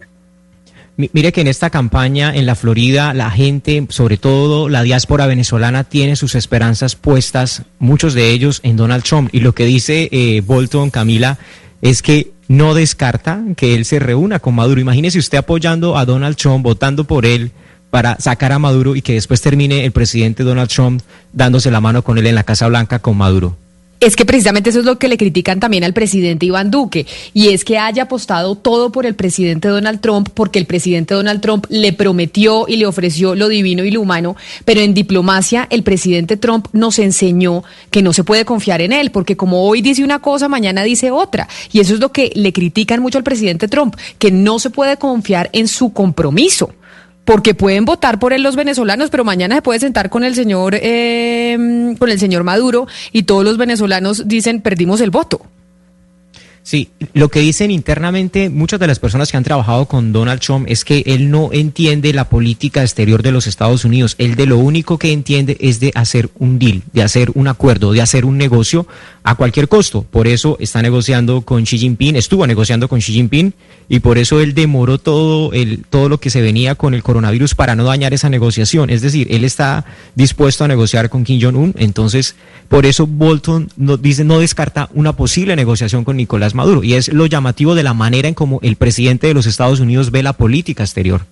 Mire 1.13 1.33
que 1.33 1.41
en 1.41 1.49
esta 1.49 1.71
campaña 1.71 2.35
en 2.35 2.47
la 2.47 2.55
Florida 2.55 3.15
la 3.15 3.31
gente, 3.31 3.87
sobre 3.89 4.17
todo 4.17 4.69
la 4.69 4.83
diáspora 4.83 5.27
venezolana, 5.27 5.85
tiene 5.85 6.17
sus 6.17 6.35
esperanzas 6.35 6.97
puestas, 6.97 7.63
muchos 7.79 8.15
de 8.15 8.31
ellos, 8.31 8.61
en 8.63 8.77
Donald 8.77 9.05
Trump. 9.05 9.31
Y 9.33 9.41
lo 9.41 9.55
que 9.55 9.65
dice 9.65 10.09
eh, 10.13 10.43
Bolton, 10.45 10.91
Camila, 10.91 11.39
es 11.83 12.03
que 12.03 12.33
no 12.49 12.75
descarta 12.75 13.43
que 13.57 13.75
él 13.75 13.85
se 13.85 13.99
reúna 14.01 14.41
con 14.41 14.55
Maduro. 14.55 14.81
Imagínese 14.81 15.19
usted 15.19 15.39
apoyando 15.39 15.97
a 15.97 16.05
Donald 16.05 16.37
Trump, 16.37 16.65
votando 16.65 17.05
por 17.05 17.25
él 17.25 17.53
para 17.91 18.17
sacar 18.21 18.53
a 18.53 18.59
Maduro 18.59 18.97
y 18.97 19.03
que 19.03 19.15
después 19.15 19.41
termine 19.41 19.85
el 19.85 19.93
presidente 19.93 20.45
Donald 20.45 20.69
Trump 20.69 21.03
dándose 21.33 21.71
la 21.71 21.81
mano 21.81 22.03
con 22.03 22.19
él 22.19 22.27
en 22.27 22.35
la 22.35 22.45
Casa 22.45 22.69
Blanca 22.69 22.99
con 22.99 23.17
Maduro. 23.17 23.57
Es 24.01 24.17
que 24.17 24.25
precisamente 24.25 24.71
eso 24.71 24.79
es 24.79 24.87
lo 24.87 24.99
que 24.99 25.09
le 25.09 25.19
critican 25.19 25.61
también 25.61 25.85
al 25.85 25.93
presidente 25.93 26.47
Iván 26.47 26.71
Duque, 26.71 27.07
y 27.35 27.49
es 27.49 27.67
que 27.67 27.77
haya 27.77 28.05
apostado 28.05 28.55
todo 28.55 28.91
por 28.91 29.05
el 29.05 29.15
presidente 29.15 29.69
Donald 29.69 30.01
Trump, 30.01 30.31
porque 30.33 30.59
el 30.59 30.65
presidente 30.65 31.13
Donald 31.13 31.43
Trump 31.43 31.67
le 31.69 31.93
prometió 31.93 32.65
y 32.67 32.77
le 32.77 32.87
ofreció 32.87 33.35
lo 33.35 33.49
divino 33.49 33.85
y 33.85 33.91
lo 33.91 34.01
humano, 34.01 34.37
pero 34.65 34.81
en 34.81 34.95
diplomacia 34.95 35.67
el 35.69 35.83
presidente 35.83 36.39
Trump 36.39 36.69
nos 36.73 36.99
enseñó 36.99 37.63
que 37.91 38.03
no 38.03 38.15
se 38.15 38.25
puede 38.25 38.47
confiar 38.47 38.81
en 38.81 38.95
él, 38.95 39.11
porque 39.11 39.37
como 39.37 39.69
hoy 39.69 39.83
dice 39.83 40.03
una 40.03 40.21
cosa, 40.21 40.49
mañana 40.49 40.83
dice 40.83 41.11
otra, 41.11 41.47
y 41.71 41.81
eso 41.81 41.93
es 41.93 42.01
lo 42.01 42.11
que 42.11 42.33
le 42.35 42.55
critican 42.55 43.03
mucho 43.03 43.19
al 43.19 43.25
presidente 43.25 43.69
Trump, 43.69 43.97
que 44.19 44.31
no 44.31 44.59
se 44.59 44.71
puede 44.71 44.97
confiar 44.97 45.51
en 45.53 45.69
su 45.69 45.93
compromiso 45.93 46.71
porque 47.25 47.55
pueden 47.55 47.85
votar 47.85 48.19
por 48.19 48.33
él 48.33 48.43
los 48.43 48.57
venezolanos, 48.57 49.11
pero 49.11 49.25
mañana 49.25 49.57
se 49.57 49.63
puede 49.63 49.81
sentar 49.81 50.11
con 50.11 50.25
el 50.25 50.35
señor, 50.35 50.75
eh, 50.75 51.95
con 51.99 52.11
el 52.11 52.19
señor 52.19 52.45
Maduro 52.45 52.87
y 53.13 53.25
todos 53.25 53.45
los 53.45 53.57
venezolanos 53.57 54.27
dicen 54.27 54.61
perdimos 54.61 55.01
el 55.01 55.11
voto. 55.11 55.43
Sí, 56.71 56.89
lo 57.15 57.31
que 57.31 57.41
dicen 57.41 57.73
internamente 57.73 58.49
muchas 58.49 58.79
de 58.79 58.87
las 58.87 59.01
personas 59.01 59.33
que 59.33 59.37
han 59.37 59.43
trabajado 59.43 59.87
con 59.87 60.13
Donald 60.13 60.41
Trump 60.41 60.67
es 60.69 60.85
que 60.85 61.03
él 61.05 61.29
no 61.29 61.51
entiende 61.53 62.13
la 62.13 62.29
política 62.29 62.83
exterior 62.83 63.25
de 63.25 63.33
los 63.33 63.49
Estados 63.49 63.85
Unidos. 63.85 64.15
Él 64.19 64.37
de 64.37 64.47
lo 64.47 64.57
único 64.57 64.97
que 64.97 65.11
entiende 65.11 65.57
es 65.59 65.81
de 65.81 65.91
hacer 65.97 66.31
un 66.39 66.61
deal, 66.61 66.83
de 66.93 67.03
hacer 67.03 67.33
un 67.35 67.49
acuerdo, 67.49 67.91
de 67.91 68.03
hacer 68.03 68.25
un 68.25 68.39
negocio 68.39 68.87
a 69.25 69.35
cualquier 69.35 69.67
costo. 69.67 70.03
Por 70.09 70.29
eso 70.29 70.57
está 70.61 70.81
negociando 70.81 71.41
con 71.41 71.65
Xi 71.65 71.77
Jinping, 71.77 72.15
estuvo 72.15 72.47
negociando 72.47 72.87
con 72.87 73.01
Xi 73.01 73.15
Jinping 73.15 73.53
y 73.89 73.99
por 73.99 74.19
eso 74.19 74.41
él 74.41 74.55
demoró 74.55 74.99
todo, 74.99 75.53
el, 75.53 75.85
todo 75.91 76.09
lo 76.09 76.21
que 76.21 76.31
se 76.31 76.41
venía 76.41 76.77
con 76.77 76.95
el 76.95 77.03
coronavirus 77.03 77.57
para 77.57 77.75
no 77.75 77.83
dañar 77.83 78.15
esa 78.15 78.29
negociación. 78.29 78.91
Es 78.91 79.03
decir, 79.03 79.27
él 79.33 79.43
está 79.43 79.87
dispuesto 80.15 80.63
a 80.63 80.69
negociar 80.69 81.11
con 81.11 81.25
Kim 81.25 81.41
Jong-un. 81.43 81.75
Entonces, 81.77 82.37
por 82.69 82.87
eso 82.87 83.09
Bolton 83.09 83.69
no, 83.77 83.97
dice, 83.97 84.23
no 84.23 84.39
descarta 84.39 84.89
una 84.95 85.17
posible 85.17 85.57
negociación 85.57 86.05
con 86.05 86.17
Nicolás 86.17 86.55
Maduro. 86.61 86.85
Y 86.85 86.95
es 86.95 87.09
lo 87.09 87.27
llamativo 87.27 87.75
de 87.75 87.83
la 87.83 87.95
manera 87.95 88.29
en 88.29 88.35
cómo 88.35 88.61
el 88.63 88.77
presidente 88.77 89.27
de 89.27 89.35
los 89.35 89.47
Estados 89.47 89.81
Unidos 89.81 90.11
ve 90.11 90.23
la 90.23 90.35
política 90.35 90.83
exterior. 90.83 91.23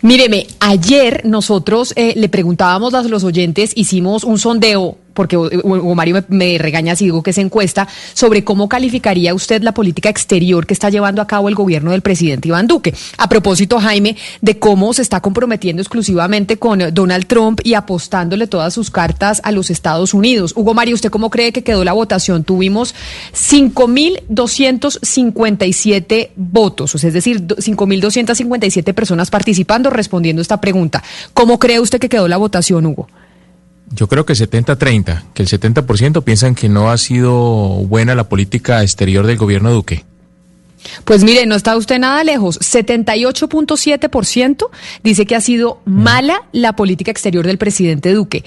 Míreme, 0.00 0.46
ayer 0.60 1.22
nosotros 1.24 1.92
eh, 1.96 2.14
le 2.16 2.28
preguntábamos 2.28 2.94
a 2.94 3.02
los 3.02 3.24
oyentes, 3.24 3.72
hicimos 3.74 4.24
un 4.24 4.38
sondeo 4.38 4.98
porque 5.14 5.36
Hugo 5.36 5.94
Mario 5.94 6.24
me, 6.28 6.58
regaña 6.58 6.96
si 6.96 7.06
digo 7.06 7.22
que 7.22 7.30
es 7.30 7.38
encuesta, 7.38 7.88
sobre 8.14 8.44
cómo 8.44 8.68
calificaría 8.68 9.34
usted 9.34 9.62
la 9.62 9.72
política 9.72 10.08
exterior 10.08 10.66
que 10.66 10.74
está 10.74 10.90
llevando 10.90 11.22
a 11.22 11.26
cabo 11.26 11.48
el 11.48 11.54
gobierno 11.54 11.92
del 11.92 12.02
presidente 12.02 12.48
Iván 12.48 12.66
Duque. 12.66 12.94
A 13.18 13.28
propósito, 13.28 13.78
Jaime, 13.80 14.16
de 14.40 14.58
cómo 14.58 14.92
se 14.94 15.02
está 15.02 15.20
comprometiendo 15.20 15.82
exclusivamente 15.82 16.58
con 16.58 16.80
Donald 16.92 17.26
Trump 17.26 17.60
y 17.64 17.74
apostándole 17.74 18.46
todas 18.46 18.72
sus 18.74 18.90
cartas 18.90 19.40
a 19.44 19.52
los 19.52 19.70
Estados 19.70 20.14
Unidos. 20.14 20.52
Hugo 20.56 20.72
Mario, 20.74 20.94
¿usted 20.94 21.10
cómo 21.10 21.30
cree 21.30 21.52
que 21.52 21.62
quedó 21.62 21.84
la 21.84 21.92
votación? 21.92 22.42
Tuvimos 22.44 22.94
5.257 23.34 26.30
votos, 26.36 27.04
es 27.04 27.12
decir, 27.12 27.46
5.257 27.46 28.94
personas 28.94 29.30
participando 29.30 29.90
respondiendo 29.90 30.40
esta 30.42 30.60
pregunta. 30.60 31.02
¿Cómo 31.34 31.58
cree 31.58 31.80
usted 31.80 31.98
que 31.98 32.08
quedó 32.08 32.28
la 32.28 32.36
votación, 32.36 32.86
Hugo? 32.86 33.08
Yo 33.94 34.08
creo 34.08 34.24
que 34.24 34.32
70-30, 34.32 35.24
que 35.34 35.42
el 35.42 35.48
70% 35.48 36.24
piensan 36.24 36.54
que 36.54 36.68
no 36.68 36.90
ha 36.90 36.98
sido 36.98 37.32
buena 37.86 38.14
la 38.14 38.28
política 38.28 38.82
exterior 38.82 39.26
del 39.26 39.36
gobierno 39.36 39.70
Duque. 39.70 40.04
Pues 41.04 41.24
mire, 41.24 41.46
no 41.46 41.54
está 41.54 41.76
usted 41.76 41.98
nada 41.98 42.24
lejos. 42.24 42.58
78.7% 42.60 44.68
dice 45.02 45.26
que 45.26 45.36
ha 45.36 45.40
sido 45.40 45.80
mala 45.84 46.42
la 46.52 46.74
política 46.74 47.10
exterior 47.10 47.46
del 47.46 47.58
presidente 47.58 48.12
Duque. 48.12 48.44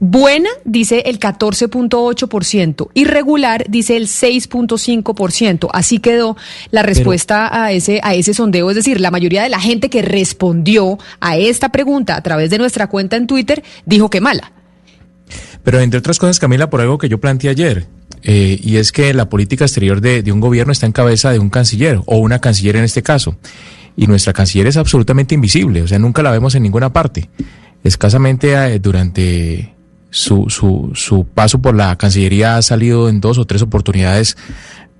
Buena, 0.00 0.50
dice 0.64 1.02
el 1.06 1.18
14.8%. 1.18 2.88
Irregular, 2.94 3.64
dice 3.68 3.96
el 3.96 4.06
6.5%. 4.06 5.68
Así 5.72 5.98
quedó 5.98 6.36
la 6.70 6.82
respuesta 6.82 7.64
a, 7.64 7.72
ese, 7.72 8.00
a 8.02 8.14
ese 8.14 8.34
sondeo. 8.34 8.70
Es 8.70 8.76
decir, 8.76 9.00
la 9.00 9.10
mayoría 9.10 9.42
de 9.42 9.48
la 9.48 9.60
gente 9.60 9.90
que 9.90 10.02
respondió 10.02 10.98
a 11.20 11.36
esta 11.36 11.70
pregunta 11.70 12.16
a 12.16 12.22
través 12.22 12.50
de 12.50 12.58
nuestra 12.58 12.88
cuenta 12.88 13.16
en 13.16 13.26
Twitter 13.26 13.64
dijo 13.86 14.10
que 14.10 14.20
mala. 14.20 14.52
Pero 15.68 15.80
entre 15.80 15.98
otras 15.98 16.18
cosas, 16.18 16.38
Camila, 16.38 16.70
por 16.70 16.80
algo 16.80 16.96
que 16.96 17.10
yo 17.10 17.20
planteé 17.20 17.50
ayer, 17.50 17.86
eh, 18.22 18.58
y 18.62 18.78
es 18.78 18.90
que 18.90 19.12
la 19.12 19.28
política 19.28 19.66
exterior 19.66 20.00
de, 20.00 20.32
un 20.32 20.40
gobierno 20.40 20.72
está 20.72 20.86
en 20.86 20.92
cabeza 20.92 21.30
de 21.30 21.38
un 21.38 21.50
canciller, 21.50 22.00
o 22.06 22.16
una 22.16 22.38
canciller 22.38 22.76
en 22.76 22.84
este 22.84 23.02
caso. 23.02 23.36
Y 23.94 24.06
nuestra 24.06 24.32
canciller 24.32 24.66
es 24.66 24.78
absolutamente 24.78 25.34
invisible, 25.34 25.82
o 25.82 25.86
sea, 25.86 25.98
nunca 25.98 26.22
la 26.22 26.30
vemos 26.30 26.54
en 26.54 26.62
ninguna 26.62 26.94
parte. 26.94 27.28
Escasamente 27.84 28.54
eh, 28.54 28.78
durante 28.78 29.74
su, 30.08 30.48
su, 30.48 30.92
su 30.94 31.26
paso 31.26 31.60
por 31.60 31.74
la 31.74 31.94
Cancillería 31.96 32.56
ha 32.56 32.62
salido 32.62 33.10
en 33.10 33.20
dos 33.20 33.36
o 33.36 33.44
tres 33.44 33.60
oportunidades 33.60 34.38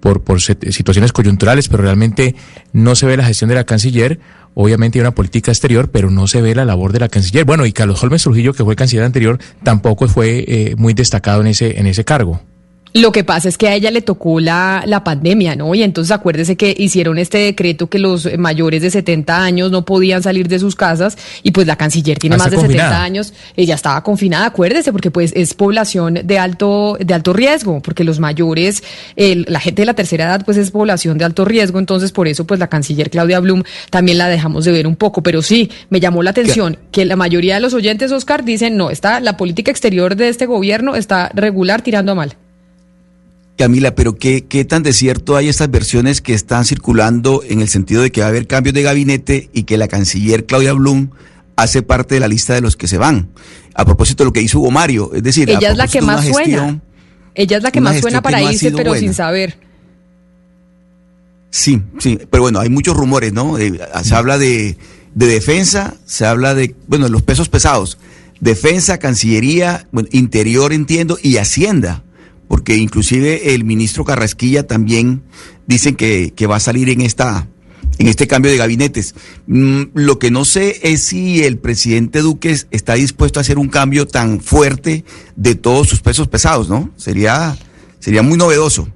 por, 0.01 0.23
por 0.23 0.43
situaciones 0.43 1.15
coyunturales, 1.15 1.71
pero 1.71 1.83
realmente 1.83 2.37
no 2.75 2.95
se 2.95 3.07
ve 3.07 3.17
la 3.17 3.25
gestión 3.25 3.49
de 3.49 3.57
la 3.57 3.65
canciller 3.65 4.21
Obviamente 4.61 4.99
hay 4.99 5.03
una 5.03 5.15
política 5.15 5.53
exterior, 5.53 5.89
pero 5.93 6.11
no 6.11 6.27
se 6.27 6.43
ve 6.43 6.53
la 6.53 6.65
labor 6.65 6.93
de 6.93 6.99
la 6.99 7.09
canciller. 7.09 7.45
Bueno, 7.45 7.65
y 7.65 7.71
Carlos 7.71 8.03
Holmes 8.03 8.25
Trujillo, 8.25 8.55
que 8.55 8.65
fue 8.65 8.75
canciller 8.75 9.05
anterior, 9.05 9.39
tampoco 9.63 10.09
fue 10.09 10.45
eh, 10.49 10.75
muy 10.77 10.95
destacado 10.95 11.43
en 11.43 11.47
ese, 11.47 11.79
en 11.79 11.87
ese 11.87 12.05
cargo. 12.05 12.43
Lo 12.95 13.13
que 13.13 13.25
pasa 13.25 13.49
es 13.49 13.59
que 13.59 13.69
a 13.69 13.75
ella 13.75 13.91
le 13.91 14.03
tocó 14.03 14.41
la, 14.41 14.83
la 14.87 15.05
pandemia, 15.05 15.57
¿no? 15.57 15.75
Y 15.75 15.83
entonces 15.83 16.11
acuérdese 16.11 16.57
que 16.57 16.75
hicieron 16.77 17.19
este 17.19 17.39
decreto 17.39 17.89
que 17.89 17.99
los 17.99 18.29
mayores 18.39 18.83
de 18.83 18.91
70 18.91 19.43
años 19.43 19.71
no 19.71 19.85
podían 19.85 20.23
salir 20.23 20.49
de 20.49 20.59
sus 20.59 20.75
casas 20.75 21.19
y 21.43 21.51
pues 21.51 21.67
la 21.67 21.77
canciller 21.77 22.19
tiene 22.19 22.37
más 22.37 22.51
de 22.51 22.59
70 22.59 23.03
años, 23.03 23.33
ella 23.57 23.75
estaba 23.75 24.03
confinada, 24.03 24.47
acuérdese, 24.47 24.93
porque 24.93 25.11
pues 25.11 25.33
es 25.37 25.55
población 25.55 26.21
de 26.25 26.39
alto, 26.39 26.97
de 26.99 27.15
alto 27.15 27.33
riesgo, 27.33 27.81
porque 27.81 28.05
los 28.05 28.21
mayores, 28.21 28.83
la 29.17 29.61
gente 29.61 29.83
de 29.83 29.87
la 29.87 29.95
tercera 29.95 30.25
edad 30.25 30.45
pues 30.45 30.57
es 30.57 30.71
población 30.71 31.19
de 31.19 31.25
alto 31.25 31.45
riesgo, 31.45 31.79
entonces 31.79 32.13
por 32.13 32.29
eso 32.29 32.47
pues 32.47 32.59
la 32.59 32.69
canciller 32.69 33.11
Claudia 33.11 33.41
Blum 33.41 33.63
también 33.91 34.19
la 34.19 34.29
dejamos 34.29 34.65
de 34.65 34.73
ver 34.73 34.87
un 34.87 34.97
poco, 34.97 35.23
pero 35.23 35.43
sí, 35.43 35.71
me 35.91 36.01
llamó 36.01 36.23
la 36.23 36.31
atención 36.31 36.79
que 36.91 37.05
la 37.05 37.17
mayoría 37.17 37.55
de 37.55 37.61
los 37.61 37.75
oyentes, 37.75 38.13
Oscar, 38.13 38.45
dicen, 38.45 38.77
no, 38.77 38.91
está, 38.91 39.21
la 39.21 39.37
política 39.37 39.71
exterior 39.71 40.17
de 40.17 40.29
este 40.29 40.47
gobierno 40.47 40.95
está 40.95 41.31
regular 41.35 41.83
tirando 41.83 42.13
a 42.13 42.15
mal. 42.15 42.37
Camila, 43.59 43.95
pero 43.95 44.15
¿qué, 44.15 44.45
¿qué 44.45 44.65
tan 44.65 44.85
de 44.85 44.93
cierto 44.93 45.37
hay 45.37 45.49
estas 45.49 45.69
versiones 45.71 46.21
que 46.21 46.33
están 46.33 46.65
circulando 46.65 47.43
en 47.47 47.61
el 47.61 47.69
sentido 47.69 48.03
de 48.03 48.13
que 48.13 48.21
va 48.21 48.29
a 48.29 48.31
haber 48.31 48.47
cambios 48.47 48.73
de 48.73 48.83
gabinete 48.83 49.51
y 49.53 49.65
que 49.65 49.77
la 49.77 49.89
canciller 49.89 50.47
Claudia 50.47 50.73
Blum 50.73 51.11
hace 51.57 51.83
parte 51.83 52.15
de 52.15 52.21
la 52.21 52.29
lista 52.29 52.55
de 52.55 52.61
los 52.61 52.77
que 52.77 52.87
se 52.87 52.99
van? 52.99 53.31
A 53.75 53.85
propósito 53.85 54.23
de 54.23 54.27
lo 54.27 54.33
que 54.33 54.41
hizo 54.41 54.61
Hugo 54.61 54.71
Mario, 54.71 55.11
es 55.13 55.25
decir, 55.25 55.51
ella 55.51 55.73
es 55.73 55.77
la 55.77 55.89
que 55.89 56.01
más 56.01 56.25
suena. 56.25 56.81
Ella 57.35 57.57
es 57.57 57.63
la 57.63 57.71
que 57.71 57.81
más 57.81 58.01
suena 58.01 58.23
para 58.23 58.41
irse, 58.43 58.71
pero 58.71 58.95
sin 58.95 59.13
saber. 59.13 59.59
Sí, 61.51 61.83
sí, 61.99 62.19
pero 62.31 62.45
bueno, 62.45 62.61
hay 62.61 62.69
muchos 62.69 62.97
rumores, 62.97 63.33
¿no? 63.33 63.59
Eh, 63.59 63.81
se 64.05 64.15
habla 64.15 64.39
de, 64.39 64.77
de, 65.15 65.27
defensa, 65.27 65.95
se 66.05 66.27
habla 66.27 66.55
de, 66.55 66.77
bueno, 66.87 67.09
los 67.09 67.23
pesos 67.23 67.49
pesados. 67.49 67.99
Defensa, 68.41 68.99
Cancillería, 68.99 69.89
bueno, 69.91 70.09
Interior, 70.13 70.73
entiendo, 70.73 71.19
y 71.21 71.39
Hacienda 71.39 72.05
porque 72.49 72.77
inclusive 72.77 73.55
el 73.55 73.65
ministro 73.65 74.05
Carrasquilla 74.05 74.67
también 74.67 75.23
dicen 75.67 75.95
que, 75.95 76.33
va 76.49 76.57
a 76.57 76.61
salir 76.61 76.89
en 76.89 77.03
esta 77.03 77.47
en 77.99 78.07
este 78.07 78.29
cambio 78.29 78.51
de 78.53 78.59
gabinetes. 78.59 79.15
Mm, 79.49 79.83
lo 79.95 80.21
que 80.21 80.31
no 80.31 80.45
sé 80.45 80.79
es 80.83 81.03
si 81.03 81.43
el 81.43 81.59
presidente 81.59 82.21
Duque 82.21 82.57
está 82.71 82.95
dispuesto 82.95 83.41
a 83.41 83.43
hacer 83.43 83.59
un 83.59 83.69
cambio 83.69 84.07
tan 84.07 84.41
fuerte 84.41 85.05
de 85.35 85.57
todos 85.57 85.89
sus 85.89 86.01
pesos 86.01 86.29
pesados, 86.29 86.69
¿no? 86.69 86.91
Sería 86.97 87.59
sería 87.99 88.23
muy 88.23 88.39
novedoso. 88.39 88.89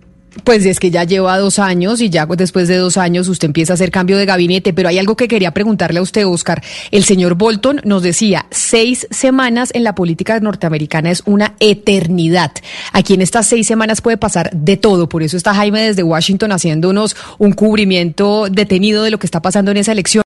Pues 0.44 0.64
es 0.64 0.80
que 0.80 0.90
ya 0.90 1.04
lleva 1.04 1.38
dos 1.38 1.58
años 1.58 2.00
y 2.00 2.10
ya 2.10 2.26
después 2.26 2.66
de 2.66 2.76
dos 2.76 2.96
años 2.96 3.28
usted 3.28 3.46
empieza 3.46 3.72
a 3.72 3.74
hacer 3.74 3.90
cambio 3.90 4.16
de 4.16 4.26
gabinete, 4.26 4.72
pero 4.72 4.88
hay 4.88 4.98
algo 4.98 5.16
que 5.16 5.28
quería 5.28 5.52
preguntarle 5.52 5.98
a 5.98 6.02
usted, 6.02 6.26
Oscar. 6.26 6.62
El 6.90 7.04
señor 7.04 7.34
Bolton 7.34 7.80
nos 7.84 8.02
decía, 8.02 8.46
seis 8.50 9.06
semanas 9.10 9.70
en 9.74 9.84
la 9.84 9.94
política 9.94 10.40
norteamericana 10.40 11.10
es 11.10 11.22
una 11.26 11.54
eternidad. 11.60 12.52
Aquí 12.92 13.14
en 13.14 13.22
estas 13.22 13.46
seis 13.46 13.66
semanas 13.66 14.00
puede 14.00 14.16
pasar 14.16 14.50
de 14.52 14.76
todo, 14.76 15.08
por 15.08 15.22
eso 15.22 15.36
está 15.36 15.54
Jaime 15.54 15.82
desde 15.82 16.02
Washington 16.02 16.52
haciéndonos 16.52 17.14
un 17.38 17.52
cubrimiento 17.52 18.46
detenido 18.50 19.02
de 19.02 19.10
lo 19.10 19.18
que 19.18 19.26
está 19.26 19.42
pasando 19.42 19.70
en 19.70 19.76
esa 19.76 19.92
elección. 19.92 20.12